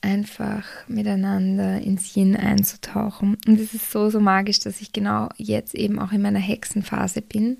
einfach 0.00 0.64
miteinander 0.86 1.80
ins 1.80 2.14
Yin 2.14 2.36
einzutauchen. 2.36 3.36
Und 3.46 3.60
es 3.60 3.74
ist 3.74 3.90
so, 3.90 4.10
so 4.10 4.20
magisch, 4.20 4.60
dass 4.60 4.80
ich 4.80 4.92
genau 4.92 5.28
jetzt 5.36 5.74
eben 5.74 5.98
auch 5.98 6.12
in 6.12 6.22
meiner 6.22 6.38
Hexenphase 6.38 7.22
bin. 7.22 7.58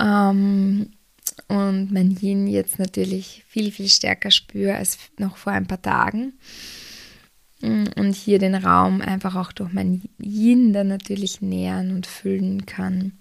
Ähm, 0.00 0.90
und 1.48 1.92
mein 1.92 2.16
Yin 2.20 2.46
jetzt 2.46 2.78
natürlich 2.78 3.44
viel, 3.48 3.70
viel 3.70 3.88
stärker 3.88 4.30
spüre 4.30 4.76
als 4.76 4.98
noch 5.18 5.36
vor 5.36 5.52
ein 5.52 5.66
paar 5.66 5.82
Tagen. 5.82 6.34
Und 7.62 8.14
hier 8.14 8.38
den 8.38 8.54
Raum 8.54 9.00
einfach 9.00 9.36
auch 9.36 9.52
durch 9.52 9.72
mein 9.72 10.02
Yin 10.18 10.72
dann 10.72 10.88
natürlich 10.88 11.40
nähern 11.40 11.92
und 11.92 12.06
füllen 12.06 12.66
kann. 12.66 13.12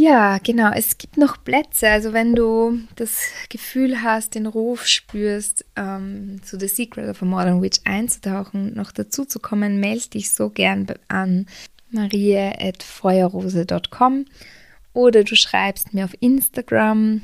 Ja, 0.00 0.38
genau. 0.38 0.72
Es 0.72 0.96
gibt 0.96 1.18
noch 1.18 1.44
Plätze. 1.44 1.90
Also 1.90 2.14
wenn 2.14 2.34
du 2.34 2.78
das 2.96 3.20
Gefühl 3.50 4.02
hast, 4.02 4.34
den 4.34 4.46
Ruf 4.46 4.86
spürst, 4.86 5.66
ähm, 5.76 6.40
zu 6.42 6.58
The 6.58 6.68
Secret 6.68 7.10
of 7.10 7.20
a 7.20 7.26
Modern 7.26 7.60
Witch 7.60 7.80
einzutauchen, 7.84 8.72
noch 8.74 8.92
dazu 8.92 9.26
zu 9.26 9.40
kommen, 9.40 9.78
melde 9.78 10.08
dich 10.08 10.32
so 10.32 10.48
gern 10.48 10.86
an 11.08 11.44
marie.feuerrose.com 11.90 14.24
oder 14.94 15.22
du 15.22 15.36
schreibst 15.36 15.92
mir 15.92 16.06
auf 16.06 16.16
Instagram. 16.20 17.20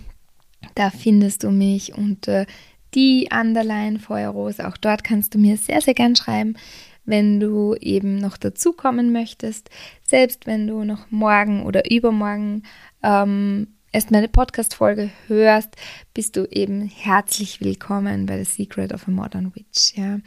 Da 0.74 0.90
findest 0.90 1.44
du 1.44 1.50
mich 1.50 1.94
unter 1.94 2.44
die 2.94 3.30
Underline 3.32 4.00
Feuerrose. 4.00 4.68
Auch 4.68 4.76
dort 4.76 5.02
kannst 5.02 5.34
du 5.34 5.38
mir 5.38 5.56
sehr, 5.56 5.80
sehr 5.80 5.94
gern 5.94 6.14
schreiben 6.14 6.58
wenn 7.06 7.40
du 7.40 7.74
eben 7.80 8.18
noch 8.18 8.36
dazukommen 8.36 9.12
möchtest. 9.12 9.70
Selbst 10.04 10.46
wenn 10.46 10.66
du 10.66 10.84
noch 10.84 11.10
morgen 11.10 11.62
oder 11.64 11.90
übermorgen 11.90 12.64
ähm, 13.02 13.68
erst 13.92 14.10
meine 14.10 14.28
Podcast-Folge 14.28 15.10
hörst, 15.28 15.76
bist 16.12 16.36
du 16.36 16.44
eben 16.50 16.82
herzlich 16.82 17.60
willkommen 17.60 18.26
bei 18.26 18.42
The 18.42 18.44
Secret 18.44 18.92
of 18.92 19.08
a 19.08 19.10
Modern 19.10 19.54
Witch. 19.54 19.96
Ja. 19.96 20.18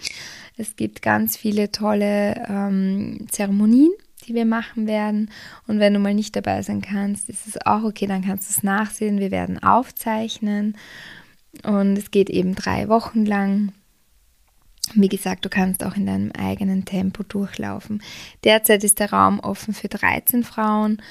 Es 0.58 0.76
gibt 0.76 1.02
ganz 1.02 1.38
viele 1.38 1.72
tolle 1.72 2.44
ähm, 2.50 3.28
Zeremonien, 3.30 3.92
die 4.26 4.34
wir 4.34 4.46
machen 4.46 4.88
werden. 4.88 5.30
Und 5.68 5.80
wenn 5.80 5.94
du 5.94 6.00
mal 6.00 6.13
nicht 6.13 6.36
dabei 6.36 6.62
sein 6.62 6.82
kannst, 6.82 7.30
ist 7.30 7.46
es 7.46 7.63
auch 7.65 7.84
okay, 7.84 8.08
dann 8.08 8.26
kannst 8.26 8.50
du 8.50 8.54
es 8.58 8.63
nachsehen. 8.63 9.20
Wir 9.20 9.32
werden 9.32 9.62
aufzeichnen. 9.62 10.78
Und 11.63 11.98
es 11.98 12.12
geht 12.12 12.30
eben 12.30 12.56
drei 12.56 12.88
Wochen 12.88 13.26
lang. 13.26 13.74
Wie 14.93 15.10
gesagt, 15.10 15.45
du 15.45 15.49
kannst 15.49 15.84
auch 15.84 15.95
in 15.95 16.06
deinem 16.06 16.32
eigenen 16.32 16.86
Tempo 16.86 17.23
durchlaufen. 17.23 18.02
Derzeit 18.43 18.84
ist 18.84 18.99
der 18.99 19.12
Raum 19.12 19.39
offen 19.39 19.73
für 19.73 19.88
13 19.88 20.43
Frauen, 20.43 21.02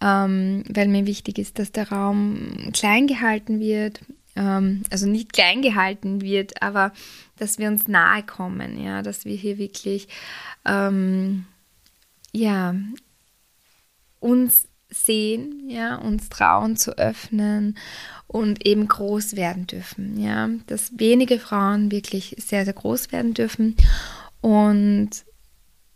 ähm, 0.00 0.64
weil 0.68 0.88
mir 0.88 1.06
wichtig 1.06 1.38
ist, 1.38 1.58
dass 1.58 1.72
der 1.72 1.90
Raum 1.90 2.70
klein 2.72 3.06
gehalten 3.06 3.60
wird. 3.60 4.00
Ähm, 4.36 4.82
also 4.90 5.06
nicht 5.06 5.32
klein 5.32 5.62
gehalten 5.62 6.20
wird, 6.20 6.62
aber 6.62 6.92
dass 7.38 7.58
wir 7.58 7.68
uns 7.68 7.88
nahe 7.88 8.22
kommen, 8.22 8.82
ja, 8.82 9.02
dass 9.02 9.24
wir 9.24 9.36
hier 9.36 9.58
wirklich 9.58 10.08
ähm, 10.64 11.44
ja, 12.32 12.74
uns 14.20 14.66
sehen, 14.92 15.68
ja, 15.68 15.96
uns 15.96 16.28
trauen 16.28 16.76
zu 16.76 16.96
öffnen 16.98 17.76
und 18.26 18.66
eben 18.66 18.88
groß 18.88 19.36
werden 19.36 19.66
dürfen, 19.66 20.20
ja, 20.22 20.48
dass 20.66 20.98
wenige 20.98 21.38
Frauen 21.38 21.90
wirklich 21.90 22.36
sehr, 22.38 22.64
sehr 22.64 22.74
groß 22.74 23.12
werden 23.12 23.34
dürfen 23.34 23.76
und 24.40 25.10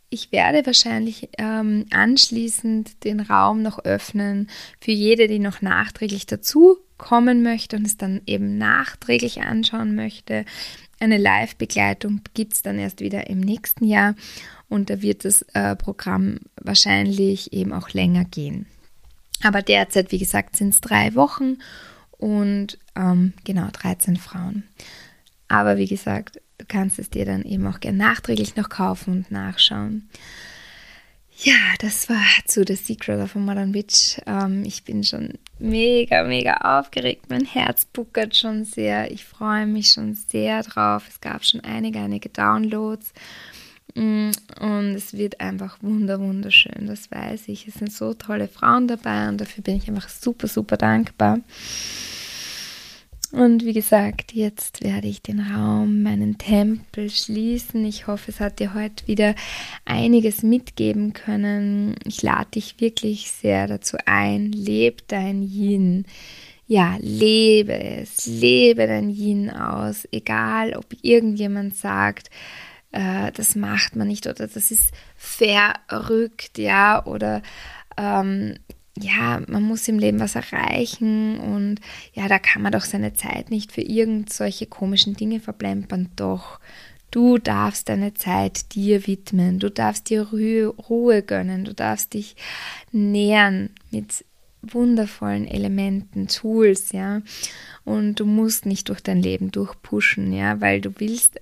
ich 0.09 0.31
werde 0.33 0.65
wahrscheinlich 0.65 1.29
ähm, 1.37 1.87
anschließend 1.91 3.05
den 3.05 3.21
Raum 3.21 3.63
noch 3.63 3.85
öffnen 3.85 4.49
für 4.81 4.93
jede, 4.93 5.27
die 5.27 5.41
noch 5.41 5.63
nachträglich 5.63 6.27
dazu 6.27 6.79
kommen 6.97 7.43
möchte 7.43 7.77
und 7.77 7.87
es 7.87 7.97
dann 7.97 8.23
eben 8.27 8.57
nachträglich 8.57 9.43
anschauen 9.43 9.95
möchte. 9.95 10.45
Eine 10.99 11.19
Live-Begleitung 11.19 12.23
gibt 12.35 12.55
es 12.55 12.63
dann 12.63 12.79
erst 12.79 13.01
wieder 13.01 13.29
im 13.29 13.41
nächsten 13.41 13.85
Jahr 13.85 14.15
und 14.69 14.89
da 14.89 15.03
wird 15.03 15.25
das 15.25 15.43
äh, 15.53 15.77
Programm 15.77 16.39
wahrscheinlich 16.61 17.53
eben 17.53 17.73
auch 17.73 17.91
länger 17.91 18.25
gehen. 18.25 18.67
Aber 19.43 19.63
derzeit, 19.63 20.13
wie 20.13 20.19
gesagt, 20.19 20.57
sind 20.57 20.75
es 20.75 20.81
drei 20.81 21.15
Wochen 21.15 21.59
und 22.13 22.79
ähm, 22.95 23.35
genau 23.45 23.69
13 23.73 24.17
Frauen. 24.17 24.65
Aber 25.49 25.77
wie 25.77 25.87
gesagt, 25.87 26.41
du 26.59 26.65
kannst 26.67 26.99
es 26.99 27.11
dir 27.11 27.25
dann 27.25 27.43
eben 27.43 27.67
auch 27.67 27.81
gerne 27.81 27.99
nachträglich 27.99 28.57
noch 28.57 28.69
kaufen 28.69 29.19
und 29.19 29.31
nachschauen. 29.31 30.09
Ja, 31.39 31.55
das 31.81 32.09
war 32.09 32.25
zu 32.47 32.65
The 32.67 32.77
Secret 32.77 33.21
of 33.21 33.35
Modern 33.35 33.75
Witch. 33.75 34.19
Ähm, 34.27 34.65
ich 34.65 34.85
bin 34.85 35.05
schon 35.05 35.35
mega, 35.59 36.25
mega 36.25 36.55
aufgeregt. 36.55 37.27
Mein 37.29 37.45
Herz 37.45 37.85
buckert 37.85 38.35
schon 38.35 38.65
sehr. 38.65 39.11
Ich 39.11 39.27
freue 39.27 39.67
mich 39.67 39.89
schon 39.93 40.15
sehr 40.15 40.63
drauf. 40.63 41.05
Es 41.09 41.21
gab 41.21 41.45
schon 41.45 41.61
einige, 41.61 41.99
einige 41.99 42.31
Downloads. 42.31 43.13
Mm, 43.97 44.31
und 44.61 44.95
es 44.95 45.15
wird 45.15 45.41
einfach 45.41 45.79
wunder, 45.83 46.21
wunderschön, 46.21 46.87
das 46.87 47.11
weiß 47.11 47.49
ich. 47.49 47.67
Es 47.67 47.75
sind 47.75 47.93
so 47.93 48.13
tolle 48.13 48.47
Frauen 48.47 48.89
dabei 48.89 49.29
und 49.29 49.41
dafür 49.41 49.65
bin 49.65 49.77
ich 49.77 49.89
einfach 49.89 50.11
super, 50.11 50.49
super 50.49 50.77
dankbar. 50.77 51.41
Und 53.33 53.65
wie 53.65 53.73
gesagt, 53.73 54.33
jetzt 54.35 54.85
werde 54.85 55.09
ich 55.09 55.23
den 55.23 55.41
Raum, 55.41 56.03
meinen 56.03 56.39
Tempel 56.39 57.11
schließen. 57.11 57.85
Ich 57.85 58.07
hoffe, 58.07 58.31
es 58.31 58.39
hat 58.39 58.61
dir 58.61 58.75
heute 58.75 59.07
wieder 59.09 59.35
einiges 59.85 60.43
mitgeben 60.43 61.13
können. 61.13 61.97
Ich 62.05 62.23
lade 62.23 62.51
dich 62.53 62.81
wirklich 62.81 63.31
sehr 63.31 63.67
dazu 63.67 63.97
ein. 64.05 64.53
Leb 64.53 65.09
dein 65.09 65.43
Yin. 65.43 66.05
Ja, 66.69 66.97
lebe 67.01 67.79
es. 67.79 68.27
Lebe 68.27 68.87
dein 68.87 69.11
Yin 69.11 69.51
aus. 69.51 70.07
Egal, 70.13 70.75
ob 70.77 70.87
irgendjemand 71.03 71.77
sagt, 71.77 72.31
äh, 72.93 73.33
das 73.33 73.57
macht 73.57 73.97
man 73.97 74.09
nicht 74.09 74.27
oder 74.27 74.47
das 74.47 74.71
ist 74.71 74.93
verrückt, 75.17 76.59
ja, 76.59 77.05
oder 77.05 77.43
ähm, 77.97 78.55
ja, 78.99 79.43
man 79.47 79.63
muss 79.63 79.89
im 79.89 79.99
Leben 79.99 80.21
was 80.21 80.37
erreichen 80.37 81.39
und 81.39 81.81
ja, 82.15 82.29
da 82.29 82.39
kann 82.39 82.63
man 82.63 82.73
doch 82.73 82.85
seine 82.85 83.15
Zeit 83.15 83.51
nicht 83.51 83.73
für 83.73 83.83
irgend 83.83 84.33
solche 84.33 84.67
komischen 84.67 85.15
Dinge 85.15 85.39
verplempern. 85.39 86.09
Doch, 86.17 86.61
du 87.11 87.39
darfst 87.39 87.89
deine 87.89 88.15
Zeit 88.15 88.75
dir 88.75 89.07
widmen, 89.07 89.59
du 89.59 89.71
darfst 89.71 90.09
dir 90.09 90.23
Ruhe, 90.23 90.69
Ruhe 90.69 91.23
gönnen, 91.23 91.65
du 91.65 91.75
darfst 91.75 92.15
dich 92.15 92.37
nähern 92.91 93.71
mit 93.91 94.25
wundervollen 94.63 95.47
Elementen, 95.47 96.29
Tools, 96.29 96.93
ja. 96.93 97.23
Und 97.85 98.19
du 98.19 98.25
musst 98.25 98.67
nicht 98.67 98.89
durch 98.89 99.03
dein 99.03 99.23
Leben 99.23 99.51
durchpushen, 99.53 100.33
ja, 100.33 100.61
weil 100.61 100.81
du 100.81 100.91
willst 100.99 101.41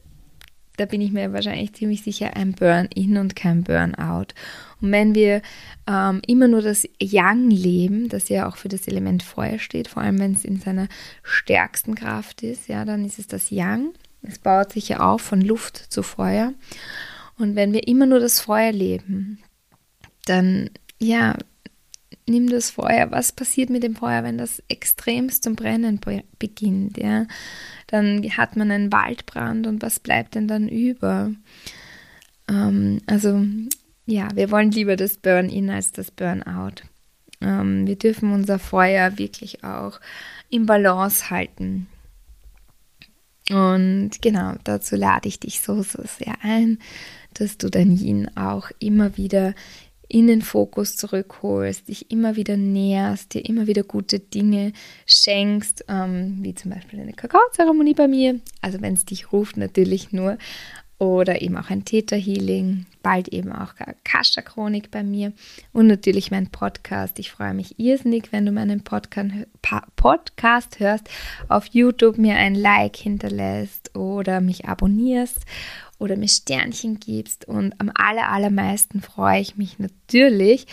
da 0.76 0.86
bin 0.86 1.00
ich 1.00 1.12
mir 1.12 1.32
wahrscheinlich 1.32 1.72
ziemlich 1.74 2.02
sicher, 2.02 2.36
ein 2.36 2.52
Burn-in 2.52 3.16
und 3.16 3.36
kein 3.36 3.62
Burn-out. 3.62 4.34
Und 4.80 4.92
wenn 4.92 5.14
wir 5.14 5.40
ähm, 5.86 6.20
immer 6.26 6.48
nur 6.48 6.62
das 6.62 6.88
Yang 7.00 7.50
leben, 7.50 8.08
das 8.08 8.28
ja 8.28 8.48
auch 8.48 8.56
für 8.56 8.68
das 8.68 8.88
Element 8.88 9.22
Feuer 9.22 9.58
steht, 9.58 9.88
vor 9.88 10.02
allem 10.02 10.18
wenn 10.18 10.34
es 10.34 10.44
in 10.44 10.60
seiner 10.60 10.88
stärksten 11.22 11.94
Kraft 11.94 12.42
ist, 12.42 12.68
ja, 12.68 12.84
dann 12.84 13.04
ist 13.04 13.18
es 13.18 13.26
das 13.26 13.50
Yang. 13.50 13.94
Es 14.22 14.38
baut 14.38 14.72
sich 14.72 14.88
ja 14.88 15.00
auf 15.00 15.20
von 15.20 15.40
Luft 15.40 15.76
zu 15.76 16.02
Feuer. 16.02 16.54
Und 17.38 17.56
wenn 17.56 17.72
wir 17.72 17.86
immer 17.86 18.06
nur 18.06 18.20
das 18.20 18.40
Feuer 18.40 18.72
leben, 18.72 19.38
dann, 20.26 20.70
ja, 20.98 21.36
nimm 22.26 22.48
das 22.48 22.70
Feuer. 22.70 23.10
Was 23.10 23.32
passiert 23.32 23.70
mit 23.70 23.82
dem 23.82 23.96
Feuer, 23.96 24.22
wenn 24.22 24.38
das 24.38 24.62
extremst 24.68 25.42
zum 25.42 25.56
Brennen 25.56 26.00
beginnt? 26.38 26.96
Ja? 26.96 27.26
Dann 27.94 28.28
hat 28.36 28.56
man 28.56 28.72
einen 28.72 28.90
Waldbrand 28.90 29.68
und 29.68 29.80
was 29.80 30.00
bleibt 30.00 30.34
denn 30.34 30.48
dann 30.48 30.68
über? 30.68 31.30
Ähm, 32.48 33.00
also, 33.06 33.46
ja, 34.04 34.26
wir 34.34 34.50
wollen 34.50 34.72
lieber 34.72 34.96
das 34.96 35.16
Burn-in 35.16 35.70
als 35.70 35.92
das 35.92 36.10
Burn-out. 36.10 36.82
Ähm, 37.40 37.86
wir 37.86 37.94
dürfen 37.94 38.32
unser 38.32 38.58
Feuer 38.58 39.16
wirklich 39.16 39.62
auch 39.62 40.00
im 40.50 40.66
Balance 40.66 41.30
halten. 41.30 41.86
Und 43.50 44.10
genau, 44.20 44.54
dazu 44.64 44.96
lade 44.96 45.28
ich 45.28 45.38
dich 45.38 45.60
so, 45.60 45.84
so 45.84 46.02
sehr 46.02 46.34
ein, 46.42 46.80
dass 47.34 47.58
du 47.58 47.70
dein 47.70 47.96
Yin 47.96 48.28
auch 48.36 48.72
immer 48.80 49.16
wieder 49.16 49.54
in 50.08 50.26
den 50.26 50.42
Fokus 50.42 50.96
zurückholst, 50.96 51.88
dich 51.88 52.10
immer 52.10 52.36
wieder 52.36 52.56
näherst, 52.56 53.34
dir 53.34 53.44
immer 53.44 53.66
wieder 53.66 53.82
gute 53.82 54.18
Dinge 54.20 54.72
schenkst, 55.06 55.84
ähm, 55.88 56.38
wie 56.40 56.54
zum 56.54 56.70
Beispiel 56.70 57.00
eine 57.00 57.12
Kakaozeremonie 57.12 57.94
bei 57.94 58.08
mir, 58.08 58.40
also 58.60 58.80
wenn 58.80 58.94
es 58.94 59.04
dich 59.04 59.32
ruft, 59.32 59.56
natürlich 59.56 60.12
nur, 60.12 60.38
oder 60.98 61.42
eben 61.42 61.56
auch 61.56 61.70
ein 61.70 61.84
Theta-Healing, 61.84 62.86
bald 63.02 63.28
eben 63.28 63.52
auch 63.52 63.74
Akasha-Chronik 63.78 64.90
bei 64.90 65.02
mir. 65.02 65.32
Und 65.72 65.88
natürlich 65.88 66.30
mein 66.30 66.50
Podcast. 66.50 67.18
Ich 67.18 67.30
freue 67.32 67.52
mich 67.52 67.78
irrsinnig, 67.78 68.32
wenn 68.32 68.46
du 68.46 68.52
meinen 68.52 68.82
Podcast 68.82 70.80
hörst, 70.80 71.08
auf 71.48 71.66
YouTube 71.66 72.16
mir 72.16 72.36
ein 72.36 72.54
Like 72.54 72.96
hinterlässt 72.96 73.96
oder 73.96 74.40
mich 74.40 74.66
abonnierst 74.66 75.40
oder 76.04 76.16
mir 76.16 76.28
Sternchen 76.28 77.00
gibst 77.00 77.48
und 77.48 77.80
am 77.80 77.90
aller, 77.94 78.28
allermeisten 78.28 79.00
freue 79.00 79.40
ich 79.40 79.56
mich 79.56 79.78
natürlich, 79.78 80.66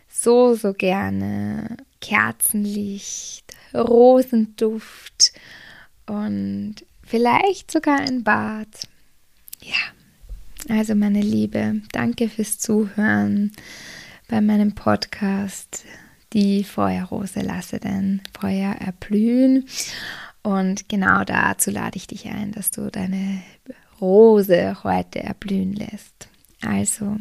so, 0.09 0.55
so 0.55 0.73
gerne 0.73 1.77
Kerzenlicht, 2.01 3.53
Rosenduft 3.75 5.33
und 6.07 6.77
vielleicht 7.03 7.73
sogar 7.73 7.99
ein 7.99 8.23
Bad. 8.23 8.69
Ja, 9.61 9.75
also 10.69 10.95
meine 10.95 11.23
Liebe, 11.23 11.81
danke 11.93 12.29
fürs 12.29 12.61
Zuhören 12.61 13.51
bei 14.29 14.41
meinem 14.41 14.77
Podcast. 14.77 15.85
Die 16.35 16.65
Feuerrose 16.65 17.41
lasse 17.41 17.79
dein 17.79 18.21
Feuer 18.39 18.73
erblühen. 18.73 19.67
Und 20.43 20.89
genau 20.89 21.25
dazu 21.25 21.71
lade 21.71 21.97
ich 21.97 22.07
dich 22.07 22.27
ein, 22.27 22.53
dass 22.53 22.71
du 22.71 22.91
deine 22.91 23.43
Rose 24.01 24.83
heute 24.85 25.23
erblühen 25.23 25.73
lässt. 25.73 26.29
Also, 26.61 27.17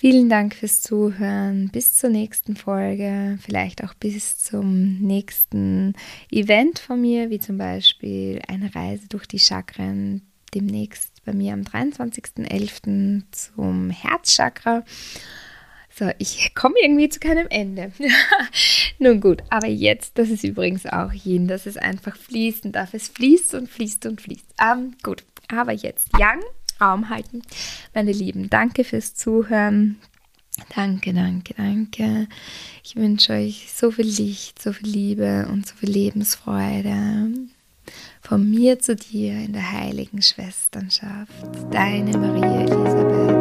Vielen 0.00 0.28
Dank 0.28 0.54
fürs 0.54 0.80
Zuhören. 0.80 1.70
Bis 1.70 1.96
zur 1.96 2.10
nächsten 2.10 2.54
Folge, 2.54 3.36
vielleicht 3.42 3.82
auch 3.82 3.94
bis 3.94 4.38
zum 4.38 5.00
nächsten 5.00 5.94
Event 6.30 6.78
von 6.78 7.00
mir, 7.00 7.30
wie 7.30 7.40
zum 7.40 7.58
Beispiel 7.58 8.40
eine 8.46 8.72
Reise 8.76 9.08
durch 9.08 9.26
die 9.26 9.40
Chakren. 9.40 10.22
Demnächst 10.54 11.24
bei 11.24 11.32
mir 11.32 11.52
am 11.52 11.62
23.11. 11.62 13.24
zum 13.32 13.90
Herzchakra. 13.90 14.84
So, 15.98 16.10
ich 16.18 16.54
komme 16.54 16.76
irgendwie 16.80 17.08
zu 17.08 17.18
keinem 17.18 17.48
Ende. 17.50 17.90
Nun 19.00 19.20
gut, 19.20 19.42
aber 19.50 19.66
jetzt, 19.66 20.16
das 20.16 20.30
ist 20.30 20.44
übrigens 20.44 20.86
auch 20.86 21.12
Yin, 21.12 21.48
dass 21.48 21.66
es 21.66 21.76
einfach 21.76 22.16
fließen 22.16 22.70
darf. 22.70 22.94
Es 22.94 23.08
fließt 23.08 23.54
und 23.54 23.68
fließt 23.68 24.06
und 24.06 24.20
fließt. 24.20 24.44
Ähm, 24.62 24.94
gut, 25.02 25.24
aber 25.48 25.72
jetzt 25.72 26.08
Yang 26.16 26.42
Raum 26.80 27.08
halten. 27.08 27.42
Meine 27.94 28.12
Lieben, 28.12 28.48
danke 28.48 28.84
fürs 28.84 29.16
Zuhören. 29.16 29.98
Danke, 30.76 31.12
danke, 31.12 31.54
danke. 31.54 32.28
Ich 32.84 32.94
wünsche 32.94 33.32
euch 33.32 33.72
so 33.74 33.90
viel 33.90 34.06
Licht, 34.06 34.62
so 34.62 34.72
viel 34.72 34.88
Liebe 34.88 35.48
und 35.50 35.66
so 35.66 35.74
viel 35.74 35.90
Lebensfreude. 35.90 37.30
Von 38.22 38.48
mir 38.48 38.78
zu 38.78 38.94
dir 38.94 39.32
in 39.32 39.52
der 39.52 39.72
heiligen 39.72 40.22
Schwesternschaft. 40.22 41.32
Deine 41.72 42.16
Maria 42.16 43.37